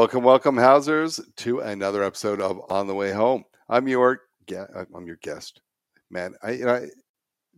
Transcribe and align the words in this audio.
Welcome, 0.00 0.24
welcome, 0.24 0.56
Housers, 0.56 1.20
to 1.36 1.60
another 1.60 2.02
episode 2.02 2.40
of 2.40 2.62
On 2.70 2.86
the 2.86 2.94
Way 2.94 3.12
Home. 3.12 3.44
I'm 3.68 3.86
your 3.86 4.22
I'm 4.50 5.06
your 5.06 5.18
guest, 5.20 5.60
man. 6.10 6.34
I, 6.42 6.52
you 6.52 6.64
know, 6.64 6.86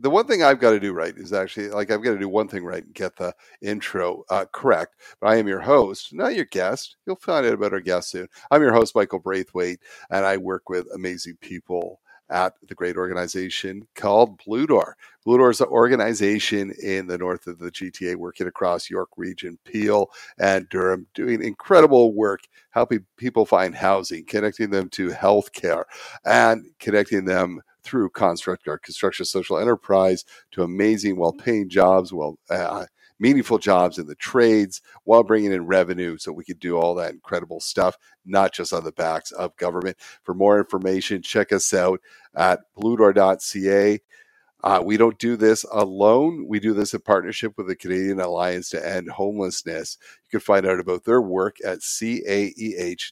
the 0.01 0.11
one 0.11 0.27
thing 0.27 0.43
I've 0.43 0.59
got 0.59 0.73
to 0.73 0.81
do 0.81 0.93
right 0.93 1.17
is 1.17 1.33
actually 1.33 1.69
like 1.69 1.93
I've 1.93 2.03
got 2.03 2.15
to 2.15 2.19
do 2.19 2.29
one 2.29 2.49
thing 2.49 2.65
right 2.65 2.85
and 2.85 2.93
get 2.95 3.15
the 3.15 3.33
intro 3.61 4.25
uh, 4.29 4.47
correct. 4.53 4.97
But 5.21 5.29
I 5.29 5.36
am 5.36 5.47
your 5.47 5.61
host, 5.61 6.13
not 6.13 6.35
your 6.35 6.47
guest. 6.47 6.97
You'll 7.07 7.14
find 7.14 7.47
out 7.47 7.55
about 7.55 7.75
our 7.75 7.81
guest 7.81 8.11
soon. 8.11 8.27
I'm 8.50 8.63
your 8.63 8.75
host, 8.75 8.97
Michael 8.97 9.21
Braithwaite, 9.21 9.79
and 10.11 10.27
I 10.27 10.36
work 10.36 10.69
with 10.69 10.89
amazing 10.93 11.36
people 11.41 12.00
at 12.32 12.54
the 12.67 12.75
great 12.75 12.96
organization 12.96 13.86
called 13.95 14.43
Blue 14.45 14.67
Door. 14.67 14.96
Blue 15.25 15.39
Door 15.39 15.50
is 15.50 15.61
an 15.61 15.68
organization 15.68 16.72
in 16.82 17.07
the 17.07 17.18
north 17.18 17.46
of 17.46 17.58
the 17.58 17.71
GTA 17.71 18.17
working 18.17 18.46
across 18.46 18.91
York 18.91 19.11
Region, 19.17 19.58
Peel, 19.64 20.11
and 20.39 20.68
Durham, 20.68 21.07
doing 21.14 21.43
incredible 21.43 22.14
work 22.14 22.41
helping 22.71 23.05
people 23.17 23.45
find 23.46 23.75
housing, 23.75 24.25
connecting 24.25 24.71
them 24.71 24.89
to 24.91 25.08
healthcare, 25.08 25.85
and 26.25 26.64
connecting 26.81 27.25
them 27.25 27.61
through 27.82 28.11
Construct, 28.11 28.69
our 28.69 28.79
construction 28.79 29.27
social 29.27 29.58
enterprise, 29.58 30.25
to 30.53 30.63
amazing, 30.63 31.17
well 31.17 31.33
paying 31.33 31.69
jobs, 31.69 32.12
well, 32.12 32.39
uh, 32.50 32.86
meaningful 33.22 33.58
jobs 33.58 33.98
in 33.98 34.08
the 34.08 34.17
trades 34.17 34.83
while 35.05 35.22
bringing 35.22 35.53
in 35.53 35.67
revenue 35.67 36.19
so 36.19 36.33
we 36.33 36.44
could 36.44 36.61
do 36.61 36.77
all 36.77 36.97
that 36.97 37.12
incredible 37.12 37.60
stuff, 37.60 37.97
not 38.27 38.52
just 38.52 38.74
on 38.74 38.84
the 38.84 38.92
backs 38.92 39.33
of 39.33 39.56
government. 39.56 39.97
For 40.24 40.34
more 40.34 40.58
information, 40.58 41.22
check 41.22 41.52
us 41.52 41.72
out 41.72 42.00
at 42.36 42.60
bluedoor.ca. 42.77 44.00
Uh, 44.64 44.82
we 44.84 44.97
don't 44.97 45.19
do 45.19 45.36
this 45.36 45.64
alone. 45.72 46.47
We 46.48 46.60
do 46.60 46.74
this 46.74 46.94
in 46.94 47.00
partnership 47.00 47.55
with 47.56 47.69
the 47.69 47.77
Canadian 47.77 48.20
Alliance 48.20 48.70
to 48.70 48.88
End 48.88 49.10
Homelessness. 49.10 49.98
You 50.27 50.38
can 50.38 50.44
find 50.44 50.66
out 50.66 50.80
about 50.80 51.04
their 51.04 51.22
work 51.22 51.56
at 51.64 51.80
caeh.ca. 51.80 53.06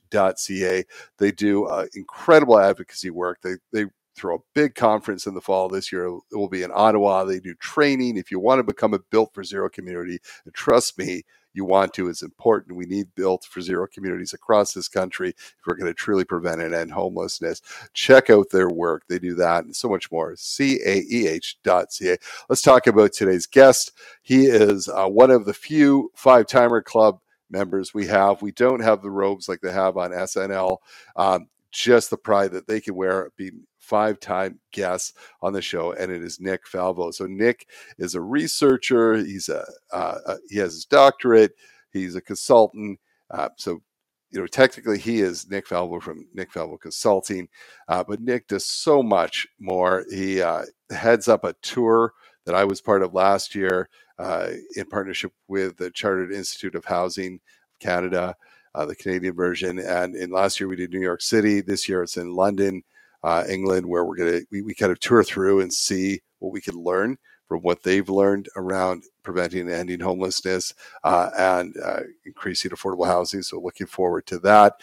They 1.18 1.32
do 1.32 1.66
uh, 1.66 1.86
incredible 1.94 2.58
advocacy 2.58 3.10
work. 3.10 3.40
They, 3.42 3.54
they 3.72 3.86
throw 4.20 4.36
a 4.36 4.42
big 4.54 4.74
conference 4.74 5.26
in 5.26 5.34
the 5.34 5.40
fall 5.40 5.68
this 5.68 5.90
year. 5.90 6.06
It 6.06 6.36
will 6.36 6.48
be 6.48 6.62
in 6.62 6.70
Ottawa. 6.72 7.24
They 7.24 7.40
do 7.40 7.54
training. 7.54 8.16
If 8.16 8.30
you 8.30 8.38
want 8.38 8.58
to 8.58 8.64
become 8.64 8.94
a 8.94 8.98
Built 8.98 9.34
for 9.34 9.42
Zero 9.42 9.68
community, 9.68 10.18
and 10.44 10.54
trust 10.54 10.98
me, 10.98 11.22
you 11.52 11.64
want 11.64 11.92
to 11.94 12.08
is 12.08 12.22
important. 12.22 12.76
We 12.76 12.86
need 12.86 13.14
built 13.14 13.44
for 13.44 13.60
zero 13.60 13.86
communities 13.92 14.32
across 14.32 14.72
this 14.72 14.88
country 14.88 15.30
if 15.30 15.56
we're 15.66 15.74
going 15.74 15.90
to 15.90 15.94
truly 15.94 16.24
prevent 16.24 16.60
and 16.60 16.74
end 16.74 16.92
homelessness. 16.92 17.60
Check 17.92 18.30
out 18.30 18.50
their 18.50 18.68
work. 18.68 19.04
They 19.08 19.18
do 19.18 19.34
that 19.36 19.64
and 19.64 19.74
so 19.74 19.88
much 19.88 20.10
more. 20.12 20.34
CAEH.ca. 20.34 22.16
Let's 22.48 22.62
talk 22.62 22.86
about 22.86 23.12
today's 23.12 23.46
guest. 23.46 23.92
He 24.22 24.44
is 24.46 24.88
uh, 24.88 25.08
one 25.08 25.30
of 25.30 25.44
the 25.44 25.54
few 25.54 26.10
five 26.14 26.46
timer 26.46 26.82
club 26.82 27.20
members 27.50 27.92
we 27.92 28.06
have. 28.06 28.42
We 28.42 28.52
don't 28.52 28.80
have 28.80 29.02
the 29.02 29.10
robes 29.10 29.48
like 29.48 29.60
they 29.60 29.72
have 29.72 29.96
on 29.96 30.10
SNL. 30.12 30.78
Um, 31.16 31.48
just 31.72 32.10
the 32.10 32.16
pride 32.16 32.52
that 32.52 32.66
they 32.66 32.80
can 32.80 32.94
wear 32.94 33.30
being 33.36 33.64
five 33.80 34.20
time 34.20 34.60
guest 34.72 35.16
on 35.42 35.52
the 35.52 35.62
show, 35.62 35.92
and 35.92 36.12
it 36.12 36.22
is 36.22 36.40
Nick 36.40 36.64
Falvo. 36.66 37.12
So, 37.12 37.26
Nick 37.26 37.66
is 37.98 38.14
a 38.14 38.20
researcher, 38.20 39.16
he's 39.16 39.48
a, 39.48 39.66
uh, 39.92 40.18
uh, 40.26 40.36
he 40.48 40.58
has 40.58 40.74
his 40.74 40.84
doctorate, 40.84 41.54
he's 41.92 42.14
a 42.14 42.20
consultant. 42.20 43.00
Uh, 43.30 43.48
so, 43.56 43.82
you 44.30 44.40
know, 44.40 44.46
technically 44.46 44.98
he 44.98 45.20
is 45.20 45.50
Nick 45.50 45.66
Falvo 45.66 46.00
from 46.00 46.26
Nick 46.34 46.52
Falvo 46.52 46.78
Consulting, 46.78 47.48
uh, 47.88 48.04
but 48.04 48.20
Nick 48.20 48.46
does 48.46 48.66
so 48.66 49.02
much 49.02 49.48
more. 49.58 50.04
He 50.10 50.40
uh, 50.40 50.62
heads 50.90 51.26
up 51.26 51.44
a 51.44 51.54
tour 51.62 52.12
that 52.46 52.54
I 52.54 52.64
was 52.64 52.80
part 52.80 53.02
of 53.02 53.14
last 53.14 53.54
year 53.54 53.88
uh, 54.18 54.50
in 54.76 54.86
partnership 54.86 55.32
with 55.48 55.78
the 55.78 55.90
Chartered 55.90 56.32
Institute 56.32 56.74
of 56.74 56.84
Housing 56.84 57.40
Canada. 57.80 58.36
Uh, 58.72 58.86
the 58.86 58.94
Canadian 58.94 59.34
version. 59.34 59.80
And 59.80 60.14
in 60.14 60.30
last 60.30 60.60
year 60.60 60.68
we 60.68 60.76
did 60.76 60.92
New 60.92 61.00
York 61.00 61.22
City. 61.22 61.60
This 61.60 61.88
year 61.88 62.04
it's 62.04 62.16
in 62.16 62.36
London 62.36 62.84
uh, 63.22 63.44
England, 63.48 63.86
where 63.86 64.04
we're 64.04 64.16
gonna 64.16 64.40
we, 64.50 64.62
we 64.62 64.74
kind 64.74 64.92
of 64.92 65.00
tour 65.00 65.22
through 65.22 65.60
and 65.60 65.72
see 65.72 66.20
what 66.38 66.52
we 66.52 66.60
can 66.60 66.74
learn 66.74 67.18
from 67.48 67.60
what 67.62 67.82
they've 67.82 68.08
learned 68.08 68.48
around 68.56 69.02
preventing 69.24 69.62
and 69.62 69.70
ending 69.70 70.00
homelessness 70.00 70.72
uh, 71.02 71.30
and 71.36 71.74
uh, 71.84 72.00
increasing 72.24 72.70
affordable 72.70 73.06
housing. 73.06 73.42
So 73.42 73.60
looking 73.60 73.88
forward 73.88 74.26
to 74.26 74.38
that. 74.40 74.74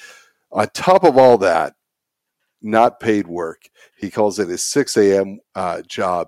On 0.51 0.67
top 0.73 1.05
of 1.05 1.17
all 1.17 1.37
that, 1.39 1.75
not 2.61 2.99
paid 2.99 3.27
work. 3.27 3.69
He 3.95 4.09
calls 4.09 4.39
it 4.39 4.49
his 4.49 4.63
6 4.63 4.97
a.m. 4.97 5.39
Uh, 5.55 5.81
job. 5.87 6.27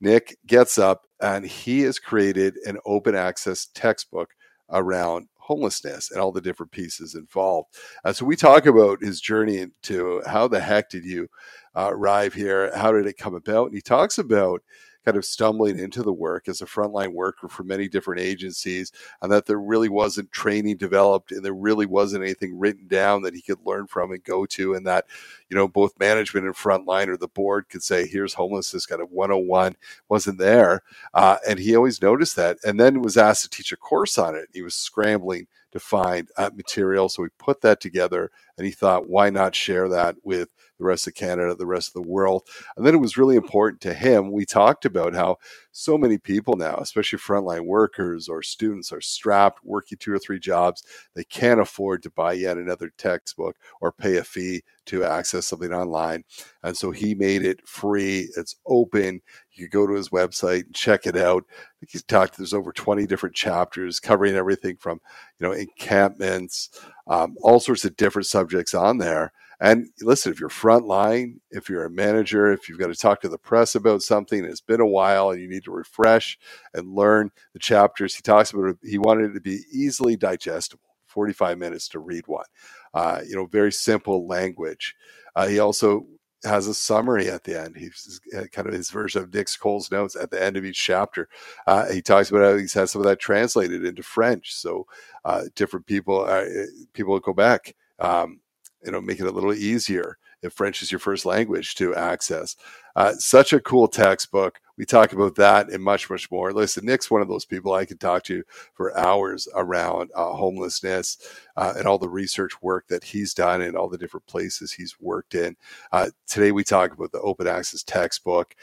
Nick 0.00 0.36
gets 0.46 0.78
up 0.78 1.02
and 1.20 1.44
he 1.44 1.80
has 1.80 1.98
created 1.98 2.56
an 2.64 2.78
open 2.86 3.14
access 3.14 3.66
textbook 3.74 4.30
around 4.70 5.28
homelessness 5.44 6.10
and 6.10 6.20
all 6.20 6.32
the 6.32 6.40
different 6.40 6.72
pieces 6.72 7.14
involved. 7.14 7.68
Uh, 8.04 8.12
so 8.12 8.24
we 8.24 8.34
talk 8.34 8.64
about 8.64 9.02
his 9.02 9.20
journey 9.20 9.66
to 9.82 10.22
how 10.26 10.48
the 10.48 10.58
heck 10.58 10.88
did 10.88 11.04
you 11.04 11.28
uh, 11.76 11.90
arrive 11.90 12.32
here? 12.32 12.74
How 12.74 12.92
did 12.92 13.06
it 13.06 13.18
come 13.18 13.34
about? 13.34 13.66
And 13.66 13.74
he 13.74 13.82
talks 13.82 14.16
about 14.16 14.62
kind 15.04 15.16
of 15.16 15.24
stumbling 15.24 15.78
into 15.78 16.02
the 16.02 16.12
work 16.12 16.48
as 16.48 16.62
a 16.62 16.66
frontline 16.66 17.12
worker 17.12 17.48
for 17.48 17.64
many 17.64 17.88
different 17.88 18.20
agencies, 18.20 18.92
and 19.22 19.30
that 19.30 19.46
there 19.46 19.60
really 19.60 19.88
wasn't 19.88 20.30
training 20.32 20.76
developed 20.76 21.32
and 21.32 21.44
there 21.44 21.54
really 21.54 21.86
wasn't 21.86 22.22
anything 22.22 22.58
written 22.58 22.86
down 22.86 23.22
that 23.22 23.34
he 23.34 23.42
could 23.42 23.58
learn 23.64 23.86
from 23.86 24.12
and 24.12 24.24
go 24.24 24.46
to, 24.46 24.74
and 24.74 24.86
that, 24.86 25.06
you 25.48 25.56
know, 25.56 25.68
both 25.68 25.98
management 25.98 26.46
and 26.46 26.54
frontline 26.54 27.08
or 27.08 27.16
the 27.16 27.28
board 27.28 27.68
could 27.68 27.82
say, 27.82 28.06
here's 28.06 28.34
homelessness 28.34 28.86
kind 28.86 29.02
of 29.02 29.10
101 29.10 29.76
wasn't 30.08 30.38
there. 30.38 30.82
Uh, 31.12 31.36
and 31.48 31.58
he 31.58 31.76
always 31.76 32.02
noticed 32.02 32.36
that 32.36 32.58
and 32.64 32.78
then 32.78 33.02
was 33.02 33.16
asked 33.16 33.42
to 33.42 33.50
teach 33.50 33.72
a 33.72 33.76
course 33.76 34.18
on 34.18 34.34
it. 34.34 34.48
He 34.52 34.62
was 34.62 34.74
scrambling 34.74 35.46
to 35.72 35.80
find 35.80 36.28
uh, 36.36 36.50
material. 36.54 37.08
So 37.08 37.22
we 37.22 37.28
put 37.38 37.60
that 37.62 37.80
together 37.80 38.30
and 38.56 38.66
he 38.66 38.72
thought, 38.72 39.08
why 39.08 39.30
not 39.30 39.54
share 39.54 39.88
that 39.88 40.16
with 40.22 40.48
the 40.78 40.84
rest 40.84 41.06
of 41.06 41.14
Canada, 41.14 41.54
the 41.54 41.66
rest 41.66 41.88
of 41.88 42.02
the 42.02 42.08
world? 42.08 42.46
And 42.76 42.86
then 42.86 42.94
it 42.94 43.00
was 43.00 43.16
really 43.16 43.36
important 43.36 43.80
to 43.82 43.94
him. 43.94 44.32
We 44.32 44.44
talked 44.44 44.84
about 44.84 45.14
how 45.14 45.38
so 45.72 45.98
many 45.98 46.18
people 46.18 46.56
now, 46.56 46.76
especially 46.76 47.18
frontline 47.18 47.66
workers 47.66 48.28
or 48.28 48.42
students, 48.42 48.92
are 48.92 49.00
strapped 49.00 49.64
working 49.64 49.98
two 49.98 50.12
or 50.12 50.18
three 50.18 50.38
jobs. 50.38 50.84
They 51.14 51.24
can't 51.24 51.60
afford 51.60 52.02
to 52.04 52.10
buy 52.10 52.34
yet 52.34 52.58
another 52.58 52.92
textbook 52.96 53.56
or 53.80 53.90
pay 53.92 54.16
a 54.16 54.24
fee 54.24 54.62
to 54.86 55.04
access 55.04 55.46
something 55.46 55.72
online. 55.72 56.24
And 56.62 56.76
so 56.76 56.90
he 56.90 57.14
made 57.14 57.44
it 57.44 57.66
free. 57.66 58.28
It's 58.36 58.56
open. 58.66 59.20
You 59.52 59.68
go 59.68 59.86
to 59.86 59.94
his 59.94 60.10
website 60.10 60.66
and 60.66 60.74
check 60.74 61.06
it 61.06 61.16
out. 61.16 61.44
I 61.48 61.54
think 61.80 61.90
he's 61.90 62.02
talked, 62.02 62.36
there's 62.36 62.54
over 62.54 62.72
20 62.72 63.06
different 63.06 63.34
chapters 63.34 64.00
covering 64.00 64.34
everything 64.34 64.76
from, 64.76 65.00
you 65.38 65.46
know, 65.46 65.52
encampments, 65.52 66.70
um, 67.06 67.36
all 67.42 67.60
sorts 67.60 67.84
of 67.84 67.96
different 67.96 68.26
subjects 68.26 68.74
on 68.74 68.98
there. 68.98 69.32
And 69.60 69.88
listen, 70.00 70.32
if 70.32 70.40
you're 70.40 70.48
frontline, 70.48 71.36
if 71.50 71.68
you're 71.68 71.84
a 71.84 71.90
manager, 71.90 72.52
if 72.52 72.68
you've 72.68 72.78
got 72.78 72.88
to 72.88 72.94
talk 72.94 73.20
to 73.20 73.28
the 73.28 73.38
press 73.38 73.74
about 73.74 74.02
something, 74.02 74.44
it's 74.44 74.60
been 74.60 74.80
a 74.80 74.86
while 74.86 75.30
and 75.30 75.40
you 75.40 75.48
need 75.48 75.64
to 75.64 75.70
refresh 75.70 76.38
and 76.74 76.94
learn 76.94 77.30
the 77.52 77.58
chapters. 77.58 78.14
He 78.14 78.22
talks 78.22 78.52
about 78.52 78.76
he 78.82 78.98
wanted 78.98 79.30
it 79.30 79.34
to 79.34 79.40
be 79.40 79.60
easily 79.72 80.16
digestible, 80.16 80.96
45 81.06 81.58
minutes 81.58 81.88
to 81.88 81.98
read 82.00 82.26
one. 82.26 82.46
Uh, 82.92 83.20
you 83.26 83.36
know, 83.36 83.46
very 83.46 83.72
simple 83.72 84.26
language. 84.26 84.94
Uh, 85.36 85.46
he 85.46 85.58
also 85.58 86.06
has 86.44 86.66
a 86.66 86.74
summary 86.74 87.28
at 87.28 87.44
the 87.44 87.60
end. 87.60 87.76
He's 87.76 88.20
kind 88.52 88.68
of 88.68 88.74
his 88.74 88.90
version 88.90 89.22
of 89.22 89.32
Nick's 89.32 89.56
Cole's 89.56 89.90
notes 89.90 90.16
at 90.16 90.30
the 90.30 90.42
end 90.42 90.56
of 90.56 90.64
each 90.64 90.78
chapter. 90.78 91.28
Uh, 91.66 91.90
he 91.90 92.02
talks 92.02 92.30
about 92.30 92.42
how 92.42 92.56
he's 92.56 92.74
had 92.74 92.88
some 92.88 93.00
of 93.00 93.06
that 93.06 93.20
translated 93.20 93.84
into 93.84 94.02
French, 94.02 94.54
so 94.54 94.86
uh, 95.24 95.44
different 95.54 95.86
people 95.86 96.24
uh, 96.24 96.44
people 96.92 97.18
go 97.20 97.32
back. 97.32 97.74
Um, 97.98 98.40
you 98.84 98.92
know, 98.92 99.00
make 99.00 99.18
it 99.20 99.26
a 99.26 99.30
little 99.30 99.54
easier 99.54 100.18
if 100.44 100.52
French 100.52 100.82
is 100.82 100.92
your 100.92 100.98
first 101.00 101.26
language 101.26 101.74
to 101.76 101.94
access. 101.94 102.56
Uh, 102.96 103.12
such 103.14 103.52
a 103.52 103.60
cool 103.60 103.88
textbook. 103.88 104.60
We 104.76 104.84
talk 104.84 105.12
about 105.12 105.36
that 105.36 105.70
and 105.70 105.82
much, 105.82 106.10
much 106.10 106.30
more. 106.30 106.52
Listen, 106.52 106.84
Nick's 106.84 107.10
one 107.10 107.22
of 107.22 107.28
those 107.28 107.44
people 107.44 107.72
I 107.72 107.84
could 107.84 108.00
talk 108.00 108.24
to 108.24 108.42
for 108.74 108.96
hours 108.98 109.48
around 109.54 110.10
uh, 110.14 110.32
homelessness 110.32 111.18
uh, 111.56 111.74
and 111.76 111.86
all 111.86 111.98
the 111.98 112.08
research 112.08 112.60
work 112.62 112.86
that 112.88 113.04
he's 113.04 113.34
done 113.34 113.62
and 113.62 113.76
all 113.76 113.88
the 113.88 113.98
different 113.98 114.26
places 114.26 114.72
he's 114.72 114.96
worked 115.00 115.34
in. 115.34 115.56
Uh, 115.92 116.10
today, 116.26 116.52
we 116.52 116.64
talk 116.64 116.92
about 116.92 117.12
the 117.12 117.20
open 117.20 117.46
access 117.46 117.82
textbook. 117.82 118.54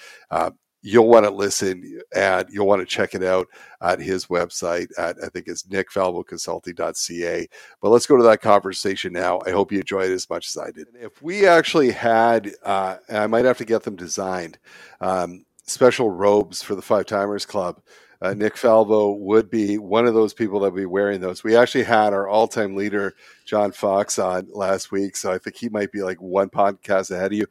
You'll 0.81 1.07
want 1.07 1.25
to 1.25 1.31
listen 1.31 2.01
and 2.15 2.47
you'll 2.49 2.67
want 2.67 2.81
to 2.81 2.85
check 2.85 3.13
it 3.13 3.23
out 3.23 3.47
at 3.81 3.99
his 3.99 4.27
website 4.27 4.87
at 4.97 5.17
I 5.23 5.27
think 5.27 5.47
it's 5.47 5.63
nickfalvoconsulting.ca. 5.63 7.47
But 7.81 7.89
let's 7.89 8.07
go 8.07 8.17
to 8.17 8.23
that 8.23 8.41
conversation 8.41 9.13
now. 9.13 9.41
I 9.45 9.51
hope 9.51 9.71
you 9.71 9.79
enjoyed 9.79 10.09
it 10.09 10.15
as 10.15 10.29
much 10.29 10.49
as 10.49 10.57
I 10.57 10.71
did. 10.71 10.87
If 10.99 11.21
we 11.21 11.45
actually 11.47 11.91
had, 11.91 12.51
uh, 12.63 12.97
I 13.09 13.27
might 13.27 13.45
have 13.45 13.59
to 13.59 13.65
get 13.65 13.83
them 13.83 13.95
designed, 13.95 14.57
um, 14.99 15.45
special 15.65 16.09
robes 16.09 16.61
for 16.61 16.75
the 16.75 16.81
Five 16.81 17.05
Timers 17.05 17.45
Club. 17.45 17.81
Uh, 18.21 18.35
Nick 18.35 18.53
Falvo 18.53 19.17
would 19.17 19.49
be 19.49 19.79
one 19.79 20.05
of 20.05 20.13
those 20.13 20.33
people 20.33 20.59
that 20.59 20.71
would 20.71 20.79
be 20.79 20.85
wearing 20.85 21.21
those. 21.21 21.43
We 21.43 21.55
actually 21.55 21.85
had 21.85 22.13
our 22.13 22.27
all-time 22.27 22.75
leader 22.75 23.15
John 23.45 23.71
Fox 23.71 24.19
on 24.19 24.47
last 24.51 24.91
week, 24.91 25.15
so 25.15 25.31
I 25.31 25.39
think 25.39 25.55
he 25.55 25.69
might 25.69 25.91
be 25.91 26.03
like 26.03 26.21
one 26.21 26.49
podcast 26.49 27.09
ahead 27.09 27.31
of 27.31 27.37
you 27.37 27.47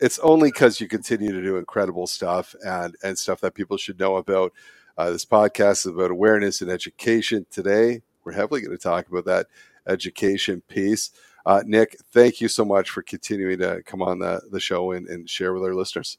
it's 0.00 0.18
only 0.20 0.50
because 0.50 0.80
you 0.80 0.88
continue 0.88 1.32
to 1.32 1.42
do 1.42 1.56
incredible 1.56 2.06
stuff 2.06 2.54
and 2.64 2.96
and 3.02 3.18
stuff 3.18 3.40
that 3.40 3.54
people 3.54 3.76
should 3.76 3.98
know 3.98 4.16
about. 4.16 4.52
Uh, 4.96 5.10
this 5.10 5.24
podcast 5.24 5.86
is 5.86 5.86
about 5.86 6.10
awareness 6.10 6.60
and 6.60 6.70
education. 6.70 7.46
Today, 7.50 8.02
we're 8.24 8.32
heavily 8.32 8.60
going 8.60 8.76
to 8.76 8.82
talk 8.82 9.08
about 9.08 9.24
that 9.26 9.46
education 9.86 10.62
piece. 10.68 11.10
Uh, 11.46 11.62
Nick, 11.64 11.96
thank 12.12 12.40
you 12.40 12.48
so 12.48 12.64
much 12.64 12.90
for 12.90 13.02
continuing 13.02 13.58
to 13.60 13.82
come 13.84 14.02
on 14.02 14.18
the, 14.18 14.42
the 14.50 14.60
show 14.60 14.92
and, 14.92 15.08
and 15.08 15.30
share 15.30 15.54
with 15.54 15.62
our 15.62 15.74
listeners. 15.74 16.18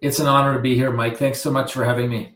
It's 0.00 0.20
an 0.20 0.26
honor 0.26 0.54
to 0.54 0.60
be 0.60 0.74
here, 0.74 0.92
Mike. 0.92 1.16
Thanks 1.16 1.40
so 1.40 1.50
much 1.50 1.72
for 1.72 1.84
having 1.84 2.08
me. 2.08 2.34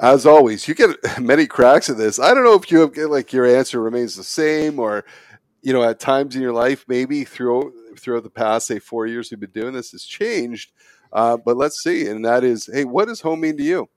As 0.00 0.26
always, 0.26 0.66
you 0.66 0.74
get 0.74 0.96
many 1.20 1.46
cracks 1.46 1.88
at 1.90 1.98
this. 1.98 2.18
I 2.18 2.34
don't 2.34 2.44
know 2.44 2.54
if 2.54 2.70
you 2.70 2.80
have 2.80 2.96
like 2.96 3.32
your 3.32 3.46
answer 3.46 3.80
remains 3.80 4.16
the 4.16 4.24
same, 4.24 4.78
or 4.78 5.04
you 5.60 5.72
know, 5.72 5.82
at 5.84 6.00
times 6.00 6.34
in 6.34 6.42
your 6.42 6.52
life, 6.52 6.84
maybe 6.88 7.24
throughout 7.24 7.72
throughout 7.98 8.22
the 8.22 8.30
past 8.30 8.66
say 8.66 8.78
four 8.78 9.06
years 9.06 9.30
we've 9.30 9.40
been 9.40 9.50
doing 9.50 9.72
this 9.72 9.92
has 9.92 10.04
changed. 10.04 10.72
Uh, 11.12 11.36
but 11.36 11.56
let's 11.56 11.82
see, 11.82 12.08
and 12.08 12.24
that 12.24 12.42
is, 12.42 12.70
hey, 12.72 12.84
what 12.84 13.06
does 13.06 13.20
home 13.20 13.40
mean 13.40 13.56
to 13.56 13.62
you? 13.62 13.88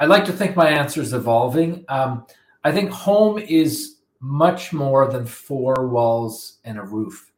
I 0.00 0.06
like 0.06 0.24
to 0.26 0.32
think 0.32 0.56
my 0.56 0.68
answer 0.68 1.00
is 1.00 1.14
evolving. 1.14 1.84
Um, 1.88 2.26
I 2.64 2.72
think 2.72 2.90
home 2.90 3.38
is 3.38 3.98
much 4.20 4.72
more 4.72 5.10
than 5.10 5.24
four 5.24 5.86
walls 5.88 6.58
and 6.64 6.78
a 6.78 6.82
roof, 6.82 7.30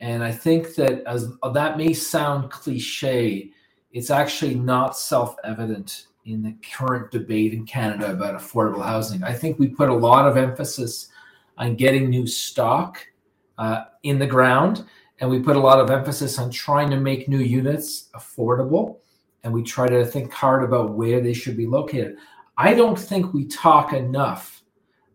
and 0.00 0.22
I 0.22 0.30
think 0.30 0.74
that 0.76 1.02
as 1.06 1.28
that 1.52 1.76
may 1.76 1.92
sound 1.92 2.50
cliche, 2.50 3.50
it's 3.92 4.10
actually 4.10 4.54
not 4.54 4.96
self 4.96 5.34
evident 5.44 6.06
in 6.24 6.42
the 6.42 6.54
current 6.72 7.10
debate 7.10 7.54
in 7.54 7.64
Canada 7.64 8.12
about 8.12 8.38
affordable 8.38 8.84
housing. 8.84 9.22
I 9.24 9.32
think 9.32 9.58
we 9.58 9.68
put 9.68 9.88
a 9.88 9.94
lot 9.94 10.28
of 10.28 10.36
emphasis 10.36 11.08
on 11.56 11.74
getting 11.74 12.08
new 12.08 12.26
stock 12.26 12.98
uh, 13.56 13.84
in 14.02 14.18
the 14.18 14.26
ground, 14.26 14.84
and 15.20 15.28
we 15.28 15.40
put 15.40 15.56
a 15.56 15.60
lot 15.60 15.80
of 15.80 15.90
emphasis 15.90 16.38
on 16.38 16.50
trying 16.50 16.90
to 16.90 17.00
make 17.00 17.28
new 17.28 17.38
units 17.38 18.08
affordable, 18.14 18.98
and 19.42 19.52
we 19.52 19.62
try 19.62 19.88
to 19.88 20.04
think 20.04 20.32
hard 20.32 20.62
about 20.62 20.90
where 20.90 21.20
they 21.20 21.32
should 21.32 21.56
be 21.56 21.66
located. 21.66 22.16
I 22.56 22.74
don't 22.74 22.98
think 22.98 23.32
we 23.32 23.46
talk 23.46 23.92
enough 23.92 24.62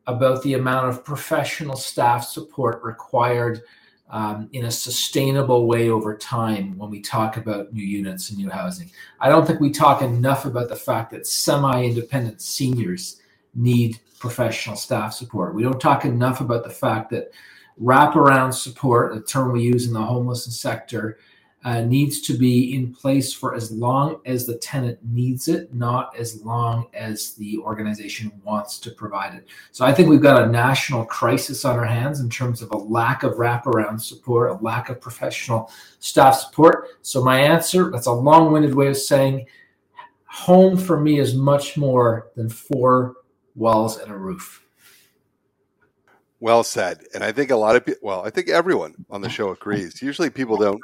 about 0.08 0.42
the 0.44 0.56
amount 0.56 0.90
of 0.90 1.06
professional 1.06 1.76
staff 1.76 2.26
support 2.26 2.84
required 2.84 3.62
um, 4.10 4.50
in 4.52 4.66
a 4.66 4.72
sustainable 4.72 5.66
way 5.66 5.90
over 5.90 6.16
time 6.16 6.78
when 6.78 6.90
we 6.90 7.02
talk 7.02 7.38
about 7.38 7.74
new 7.74 7.84
units 7.84 8.30
and 8.30 8.38
new 8.38 8.50
housing. 8.50 8.92
I 9.20 9.30
don't 9.30 9.48
think 9.48 9.60
we 9.60 9.72
talk 9.72 10.02
enough 10.02 10.46
about 10.46 10.70
the 10.70 10.76
fact 10.76 11.12
that 11.12 11.26
semi 11.26 11.86
independent 11.86 12.42
seniors 12.42 13.22
need 13.56 14.00
professional 14.20 14.76
staff 14.76 15.14
support. 15.14 15.56
We 15.56 15.64
don't 15.64 15.82
talk 15.82 16.06
enough 16.06 16.42
about 16.42 16.64
the 16.64 16.70
fact 16.70 17.10
that 17.12 17.32
wraparound 17.82 18.54
support, 18.54 19.16
a 19.16 19.22
term 19.22 19.52
we 19.52 19.62
use 19.62 19.88
in 19.88 19.94
the 19.94 20.02
homelessness 20.02 20.60
sector, 20.60 21.18
uh, 21.66 21.82
needs 21.82 22.20
to 22.22 22.38
be 22.38 22.76
in 22.76 22.94
place 22.94 23.32
for 23.32 23.56
as 23.56 23.72
long 23.72 24.20
as 24.26 24.46
the 24.46 24.58
tenant 24.58 25.00
needs 25.02 25.48
it, 25.48 25.74
not 25.74 26.14
as 26.18 26.44
long 26.44 26.88
as 26.94 27.36
the 27.36 27.58
organization 27.60 28.32
wants 28.44 28.78
to 28.80 28.92
provide 28.92 29.34
it. 29.34 29.48
So 29.72 29.86
I 29.86 29.94
think 29.94 30.10
we've 30.10 30.22
got 30.22 30.44
a 30.44 30.52
national 30.52 31.06
crisis 31.06 31.64
on 31.64 31.80
our 31.80 31.86
hands 31.86 32.20
in 32.20 32.30
terms 32.30 32.62
of 32.62 32.72
a 32.72 32.78
lack 32.78 33.24
of 33.24 33.36
wraparound 33.36 34.02
support, 34.02 34.52
a 34.52 34.64
lack 34.64 34.90
of 34.90 35.00
professional 35.00 35.72
staff 36.00 36.36
support. 36.36 36.90
So 37.02 37.24
my 37.24 37.40
answer, 37.40 37.90
that's 37.90 38.08
a 38.08 38.12
long-winded 38.12 38.76
way 38.76 38.88
of 38.88 38.98
saying 38.98 39.46
home 40.26 40.76
for 40.76 41.00
me 41.00 41.20
is 41.20 41.36
much 41.36 41.78
more 41.78 42.32
than 42.36 42.50
four 42.50 43.16
walls 43.56 44.00
and 44.00 44.12
a 44.12 44.18
roof. 44.18 44.63
Well 46.44 46.66
said. 46.66 47.06
And 47.16 47.24
I 47.24 47.32
think 47.32 47.52
a 47.52 47.56
lot 47.56 47.78
of 47.78 47.86
people, 47.86 48.02
well, 48.04 48.26
I 48.26 48.30
think 48.30 48.50
everyone 48.50 49.06
on 49.10 49.22
the 49.22 49.30
show 49.30 49.52
agrees. 49.52 50.02
Usually 50.02 50.30
people 50.30 50.58
don't 50.58 50.82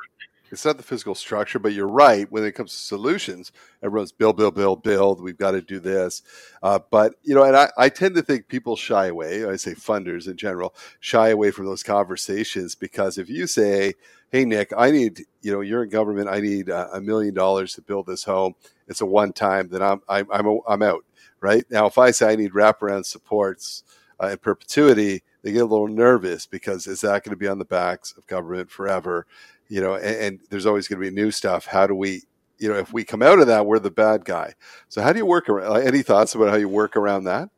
it's 0.52 0.64
not 0.64 0.78
the 0.78 0.84
physical 0.84 1.16
structure, 1.16 1.60
but 1.60 1.74
you're 1.74 1.86
right. 1.86 2.32
When 2.32 2.46
it 2.46 2.54
comes 2.54 2.72
to 2.72 2.78
solutions, 2.78 3.52
everyone's 3.84 4.14
build, 4.14 4.38
build, 4.38 4.56
build, 4.56 4.84
build. 4.84 5.22
We've 5.22 5.38
got 5.38 5.52
to 5.52 5.62
do 5.62 5.82
this. 5.82 6.24
Uh, 6.64 6.80
but, 6.90 7.16
you 7.24 7.36
know, 7.36 7.44
and 7.44 7.58
I, 7.58 7.70
I 7.78 7.90
tend 7.90 8.16
to 8.16 8.22
think 8.22 8.48
people 8.48 8.78
shy 8.78 9.08
away. 9.08 9.46
I 9.46 9.58
say 9.58 9.74
funders 9.74 10.28
in 10.30 10.38
general 10.38 10.74
shy 11.02 11.28
away 11.28 11.52
from 11.52 11.66
those 11.66 11.84
conversations 11.84 12.74
because 12.74 13.18
if 13.18 13.30
you 13.30 13.46
say, 13.46 13.96
hey, 14.32 14.46
Nick, 14.46 14.72
I 14.78 14.92
need, 14.92 15.26
you 15.42 15.52
know, 15.52 15.60
you're 15.60 15.84
in 15.84 15.90
government, 15.90 16.30
I 16.30 16.40
need 16.40 16.70
a 16.70 17.02
million 17.02 17.34
dollars 17.34 17.74
to 17.74 17.82
build 17.82 18.06
this 18.06 18.24
home. 18.24 18.54
It's 18.88 19.02
a 19.02 19.06
one 19.06 19.34
time, 19.34 19.68
then 19.68 19.82
I'm, 19.84 20.02
I'm, 20.08 20.26
I'm, 20.32 20.60
I'm 20.66 20.82
out. 20.82 21.04
Right 21.42 21.66
now, 21.70 21.86
if 21.86 21.98
I 21.98 22.12
say 22.12 22.32
I 22.32 22.36
need 22.38 22.54
wraparound 22.54 23.06
supports 23.06 23.84
uh, 24.24 24.28
in 24.28 24.38
perpetuity, 24.38 25.22
they 25.42 25.52
get 25.52 25.62
a 25.62 25.66
little 25.66 25.88
nervous 25.88 26.46
because 26.46 26.88
is 26.88 27.02
that 27.02 27.24
going 27.24 27.32
to 27.32 27.38
be 27.38 27.48
on 27.48 27.60
the 27.60 27.66
backs 27.66 28.14
of 28.18 28.28
government 28.28 28.70
forever? 28.70 29.26
you 29.70 29.80
know, 29.80 29.96
and, 29.96 30.16
and 30.16 30.40
there's 30.50 30.66
always 30.66 30.88
going 30.88 31.02
to 31.02 31.10
be 31.10 31.16
new 31.16 31.32
stuff. 31.32 31.66
How 31.66 31.88
do 31.88 31.96
we, 31.96 32.24
you 32.58 32.68
know, 32.68 32.78
if 32.78 32.92
we 32.92 33.06
come 33.06 33.22
out 33.22 33.40
of 33.40 33.48
that, 33.48 33.66
we're 33.66 33.80
the 33.80 33.92
bad 33.92 34.26
guy. 34.26 34.54
So 34.90 35.02
how 35.02 35.14
do 35.14 35.20
you 35.20 35.26
work 35.26 35.48
around? 35.48 35.84
Any 35.84 36.02
thoughts 36.02 36.36
about 36.36 36.50
how 36.50 36.56
you 36.56 36.68
work 36.68 36.98
around 36.98 37.24
that? 37.26 37.50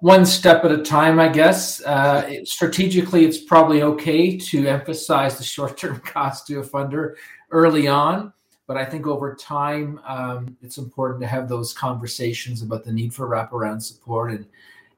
One 0.00 0.24
step 0.24 0.64
at 0.64 0.70
a 0.70 0.82
time, 0.82 1.18
I 1.18 1.28
guess. 1.28 1.82
Uh, 1.82 2.44
strategically, 2.44 3.24
it's 3.24 3.38
probably 3.38 3.82
okay 3.82 4.36
to 4.36 4.68
emphasize 4.68 5.36
the 5.38 5.44
short-term 5.44 5.98
cost 6.04 6.46
to 6.46 6.60
a 6.60 6.62
funder 6.62 7.14
early 7.50 7.88
on, 7.88 8.32
but 8.68 8.76
I 8.76 8.84
think 8.84 9.08
over 9.08 9.34
time, 9.34 9.98
um, 10.06 10.56
it's 10.62 10.78
important 10.78 11.22
to 11.22 11.26
have 11.26 11.48
those 11.48 11.72
conversations 11.72 12.62
about 12.62 12.84
the 12.84 12.92
need 12.92 13.12
for 13.12 13.26
wraparound 13.26 13.82
support, 13.82 14.30
and 14.30 14.46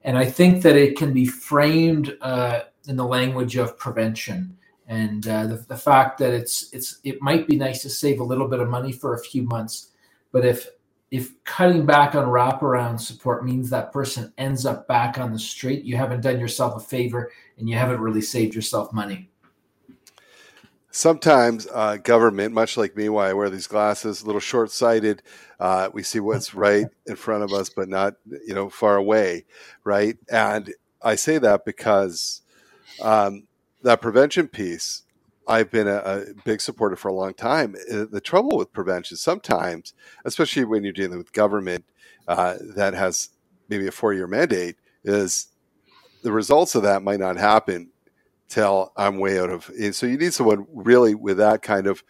and 0.03 0.17
I 0.17 0.25
think 0.25 0.63
that 0.63 0.75
it 0.75 0.97
can 0.97 1.13
be 1.13 1.25
framed 1.25 2.17
uh, 2.21 2.61
in 2.87 2.95
the 2.95 3.05
language 3.05 3.55
of 3.55 3.77
prevention 3.77 4.57
and 4.91 5.25
uh, 5.25 5.47
the, 5.47 5.55
the 5.69 5.77
fact 5.77 6.17
that 6.17 6.33
it's 6.33 6.69
it's 6.73 6.99
it 7.05 7.21
might 7.21 7.47
be 7.47 7.55
nice 7.55 7.81
to 7.83 7.89
save 7.89 8.19
a 8.19 8.23
little 8.25 8.49
bit 8.49 8.59
of 8.59 8.67
money 8.67 8.91
for 8.91 9.13
a 9.13 9.23
few 9.23 9.43
months, 9.43 9.91
but 10.33 10.43
if 10.43 10.67
if 11.11 11.41
cutting 11.45 11.85
back 11.85 12.13
on 12.13 12.25
wraparound 12.25 12.99
support 12.99 13.45
means 13.45 13.69
that 13.69 13.93
person 13.93 14.33
ends 14.37 14.65
up 14.65 14.89
back 14.89 15.17
on 15.17 15.31
the 15.31 15.39
street, 15.39 15.85
you 15.85 15.95
haven't 15.95 16.19
done 16.19 16.41
yourself 16.41 16.75
a 16.75 16.85
favor 16.85 17.31
and 17.57 17.69
you 17.69 17.77
haven't 17.77 18.01
really 18.01 18.21
saved 18.21 18.53
yourself 18.53 18.91
money. 18.91 19.30
Sometimes 20.93 21.67
uh, 21.73 21.97
government, 21.97 22.53
much 22.53 22.75
like 22.75 22.97
me, 22.97 23.07
why 23.07 23.29
I 23.29 23.33
wear 23.33 23.49
these 23.49 23.67
glasses, 23.67 24.21
a 24.21 24.25
little 24.25 24.41
short-sighted. 24.41 25.23
Uh, 25.57 25.89
we 25.93 26.03
see 26.03 26.19
what's 26.19 26.53
right 26.55 26.85
in 27.05 27.15
front 27.15 27.43
of 27.43 27.53
us, 27.53 27.69
but 27.69 27.87
not 27.87 28.15
you 28.45 28.53
know 28.53 28.69
far 28.69 28.97
away, 28.97 29.45
right? 29.85 30.17
And 30.29 30.73
I 31.01 31.15
say 31.15 31.37
that 31.37 31.63
because 31.63 32.41
um, 33.01 33.47
that 33.83 34.01
prevention 34.01 34.49
piece, 34.49 35.03
I've 35.47 35.71
been 35.71 35.87
a, 35.87 35.97
a, 35.97 36.25
big 36.45 36.61
supporter 36.61 36.95
for 36.95 37.07
a 37.07 37.13
long 37.13 37.33
time. 37.33 37.75
Uh, 37.91 38.05
the 38.09 38.21
trouble 38.21 38.57
with 38.57 38.73
prevention 38.73 39.17
sometimes, 39.17 39.93
especially 40.25 40.65
when 40.65 40.83
you're 40.83 40.93
dealing 40.93 41.17
with 41.17 41.33
government 41.33 41.85
uh, 42.27 42.55
that 42.75 42.93
has 42.93 43.29
maybe 43.69 43.87
a 43.87 43.91
four 43.91 44.13
year 44.13 44.27
mandate, 44.27 44.75
is 45.03 45.47
the 46.21 46.31
results 46.31 46.75
of 46.75 46.83
that 46.83 47.01
might 47.01 47.19
not 47.19 47.37
happen 47.37 47.91
till 48.51 48.91
I'm 48.97 49.17
way 49.17 49.39
out 49.39 49.49
of. 49.49 49.71
So 49.93 50.05
you 50.05 50.17
need 50.17 50.33
someone 50.33 50.67
really 50.71 51.15
with 51.15 51.37
that 51.37 51.61
kind 51.61 51.87
of 51.87 52.03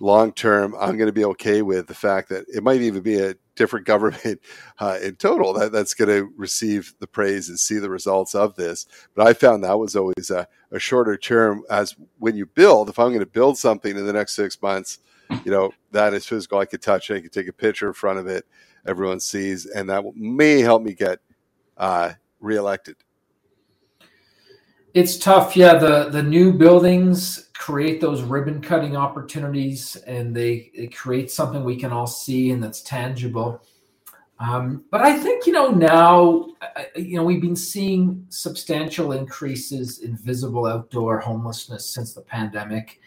long 0.00 0.32
term. 0.32 0.74
I'm 0.78 0.96
going 0.96 1.08
to 1.08 1.12
be 1.12 1.24
okay 1.24 1.62
with 1.62 1.88
the 1.88 1.94
fact 1.94 2.28
that 2.28 2.44
it 2.48 2.62
might 2.62 2.80
even 2.82 3.02
be 3.02 3.18
a 3.18 3.34
different 3.56 3.86
government 3.92 4.40
uh, 4.78 4.98
in 5.02 5.16
total 5.16 5.52
that, 5.54 5.72
that's 5.72 5.94
going 5.94 6.08
to 6.08 6.32
receive 6.36 6.94
the 7.00 7.06
praise 7.06 7.48
and 7.48 7.58
see 7.58 7.78
the 7.78 7.90
results 7.90 8.34
of 8.34 8.54
this. 8.54 8.86
But 9.14 9.26
I 9.26 9.32
found 9.32 9.64
that 9.64 9.78
was 9.78 9.96
always 9.96 10.30
a, 10.30 10.46
a 10.70 10.78
shorter 10.78 11.16
term 11.16 11.64
as 11.70 11.96
when 12.18 12.36
you 12.36 12.46
build, 12.46 12.88
if 12.88 12.98
I'm 12.98 13.08
going 13.08 13.20
to 13.20 13.26
build 13.26 13.58
something 13.58 13.96
in 13.96 14.06
the 14.06 14.12
next 14.12 14.34
six 14.34 14.60
months, 14.62 14.98
you 15.44 15.50
know, 15.50 15.72
that 15.92 16.14
is 16.14 16.26
physical. 16.26 16.58
I 16.58 16.66
could 16.66 16.82
touch 16.82 17.10
it. 17.10 17.16
I 17.16 17.20
could 17.20 17.32
take 17.32 17.48
a 17.48 17.52
picture 17.52 17.88
in 17.88 17.94
front 17.94 18.18
of 18.18 18.26
it. 18.26 18.46
Everyone 18.86 19.20
sees, 19.20 19.66
and 19.66 19.90
that 19.90 20.04
may 20.14 20.60
help 20.60 20.82
me 20.82 20.94
get 20.94 21.18
uh, 21.76 22.12
reelected. 22.40 22.96
It's 24.94 25.18
tough. 25.18 25.56
Yeah, 25.56 25.74
the 25.74 26.08
the 26.10 26.22
new 26.22 26.52
buildings 26.52 27.50
create 27.54 28.00
those 28.00 28.22
ribbon 28.22 28.62
cutting 28.62 28.96
opportunities, 28.96 29.96
and 30.06 30.34
they, 30.34 30.70
they 30.76 30.86
create 30.86 31.30
something 31.30 31.62
we 31.64 31.76
can 31.76 31.92
all 31.92 32.06
see 32.06 32.50
and 32.50 32.62
that's 32.62 32.80
tangible. 32.82 33.62
Um, 34.40 34.84
but 34.90 35.02
I 35.02 35.18
think 35.18 35.46
you 35.46 35.52
know 35.52 35.70
now, 35.70 36.46
you 36.96 37.16
know, 37.16 37.24
we've 37.24 37.42
been 37.42 37.56
seeing 37.56 38.24
substantial 38.30 39.12
increases 39.12 39.98
in 39.98 40.16
visible 40.16 40.66
outdoor 40.66 41.18
homelessness 41.20 41.84
since 41.84 42.14
the 42.14 42.22
pandemic. 42.22 43.00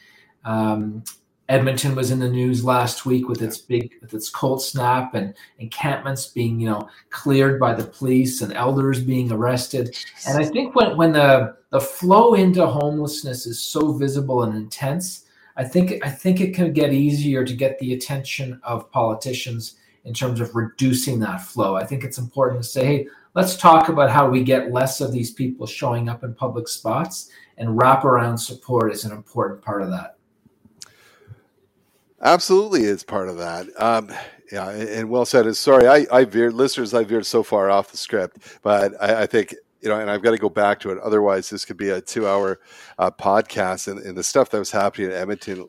Um, 0.46 1.04
Edmonton 1.50 1.96
was 1.96 2.12
in 2.12 2.20
the 2.20 2.30
news 2.30 2.64
last 2.64 3.06
week 3.06 3.28
with 3.28 3.42
its 3.42 3.58
big 3.58 3.92
with 4.02 4.14
its 4.14 4.30
cold 4.30 4.62
snap 4.62 5.16
and 5.16 5.34
encampments 5.60 6.28
being 6.28 6.60
you 6.60 6.70
know 6.70 6.90
cleared 7.10 7.60
by 7.60 7.74
the 7.74 7.84
police 7.84 8.42
and 8.42 8.54
elders 8.54 9.04
being 9.04 9.32
arrested. 9.32 9.96
And 10.28 10.38
I 10.38 10.46
think 10.46 10.76
when 10.76 10.96
when 10.96 11.12
the 11.12 11.58
the 11.72 11.82
flow 11.82 12.36
into 12.36 12.66
homelessness 12.66 13.46
is 13.46 13.62
so 13.62 13.94
visible 13.94 14.44
and 14.44 14.56
intense, 14.56 15.26
I 15.58 15.64
think 15.64 16.06
I 16.06 16.10
think 16.10 16.40
it 16.40 16.54
can 16.54 16.74
get 16.74 16.94
easier 16.94 17.44
to 17.44 17.54
get 17.54 17.78
the 17.80 17.94
attention 17.94 18.60
of 18.64 18.92
politicians 18.92 19.76
in 20.06 20.14
terms 20.14 20.40
of 20.40 20.56
reducing 20.56 21.20
that 21.20 21.42
flow. 21.42 21.76
I 21.76 21.86
think 21.86 22.04
it's 22.04 22.18
important 22.18 22.64
to 22.64 22.68
say, 22.68 22.86
hey, 22.86 23.08
let's 23.36 23.56
talk 23.56 23.90
about 23.90 24.10
how 24.10 24.30
we 24.30 24.44
get 24.44 24.72
less 24.72 25.02
of 25.02 25.12
these 25.12 25.32
people 25.32 25.68
showing 25.68 26.10
up 26.10 26.24
in 26.24 26.34
public 26.34 26.68
spots, 26.68 27.30
and 27.58 27.80
wraparound 27.80 28.40
support 28.40 28.92
is 28.92 29.06
an 29.06 29.12
important 29.12 29.62
part 29.62 29.82
of 29.82 29.90
that. 29.90 30.18
Absolutely, 32.22 32.84
is 32.84 33.04
part 33.04 33.30
of 33.30 33.38
that. 33.38 33.68
Um, 33.78 34.12
yeah, 34.52 34.70
and 34.70 35.10
well 35.10 35.26
said. 35.26 35.54
Sorry, 35.56 35.88
I, 35.88 36.06
I 36.12 36.26
veered 36.26 36.54
listeners. 36.54 36.94
I 36.94 37.04
veered 37.04 37.26
so 37.26 37.42
far 37.42 37.72
off 37.72 37.90
the 37.92 37.98
script, 37.98 38.60
but 38.62 38.94
I, 39.02 39.24
I 39.24 39.26
think 39.26 39.56
you 39.82 39.90
know, 39.90 40.00
and 40.00 40.12
I've 40.12 40.22
got 40.22 40.32
to 40.32 40.38
go 40.38 40.50
back 40.50 40.80
to 40.82 40.92
it. 40.92 41.00
Otherwise, 41.00 41.50
this 41.50 41.66
could 41.66 41.78
be 41.78 41.90
a 41.90 42.00
two-hour 42.00 42.60
uh, 43.00 43.10
podcast. 43.10 43.88
And, 43.88 44.00
and, 44.00 44.16
the 44.16 44.22
stuff 44.24 44.52
that 44.52 44.60
was 44.60 44.70
happening 44.70 45.08
in 45.08 45.14
Edmonton, 45.14 45.68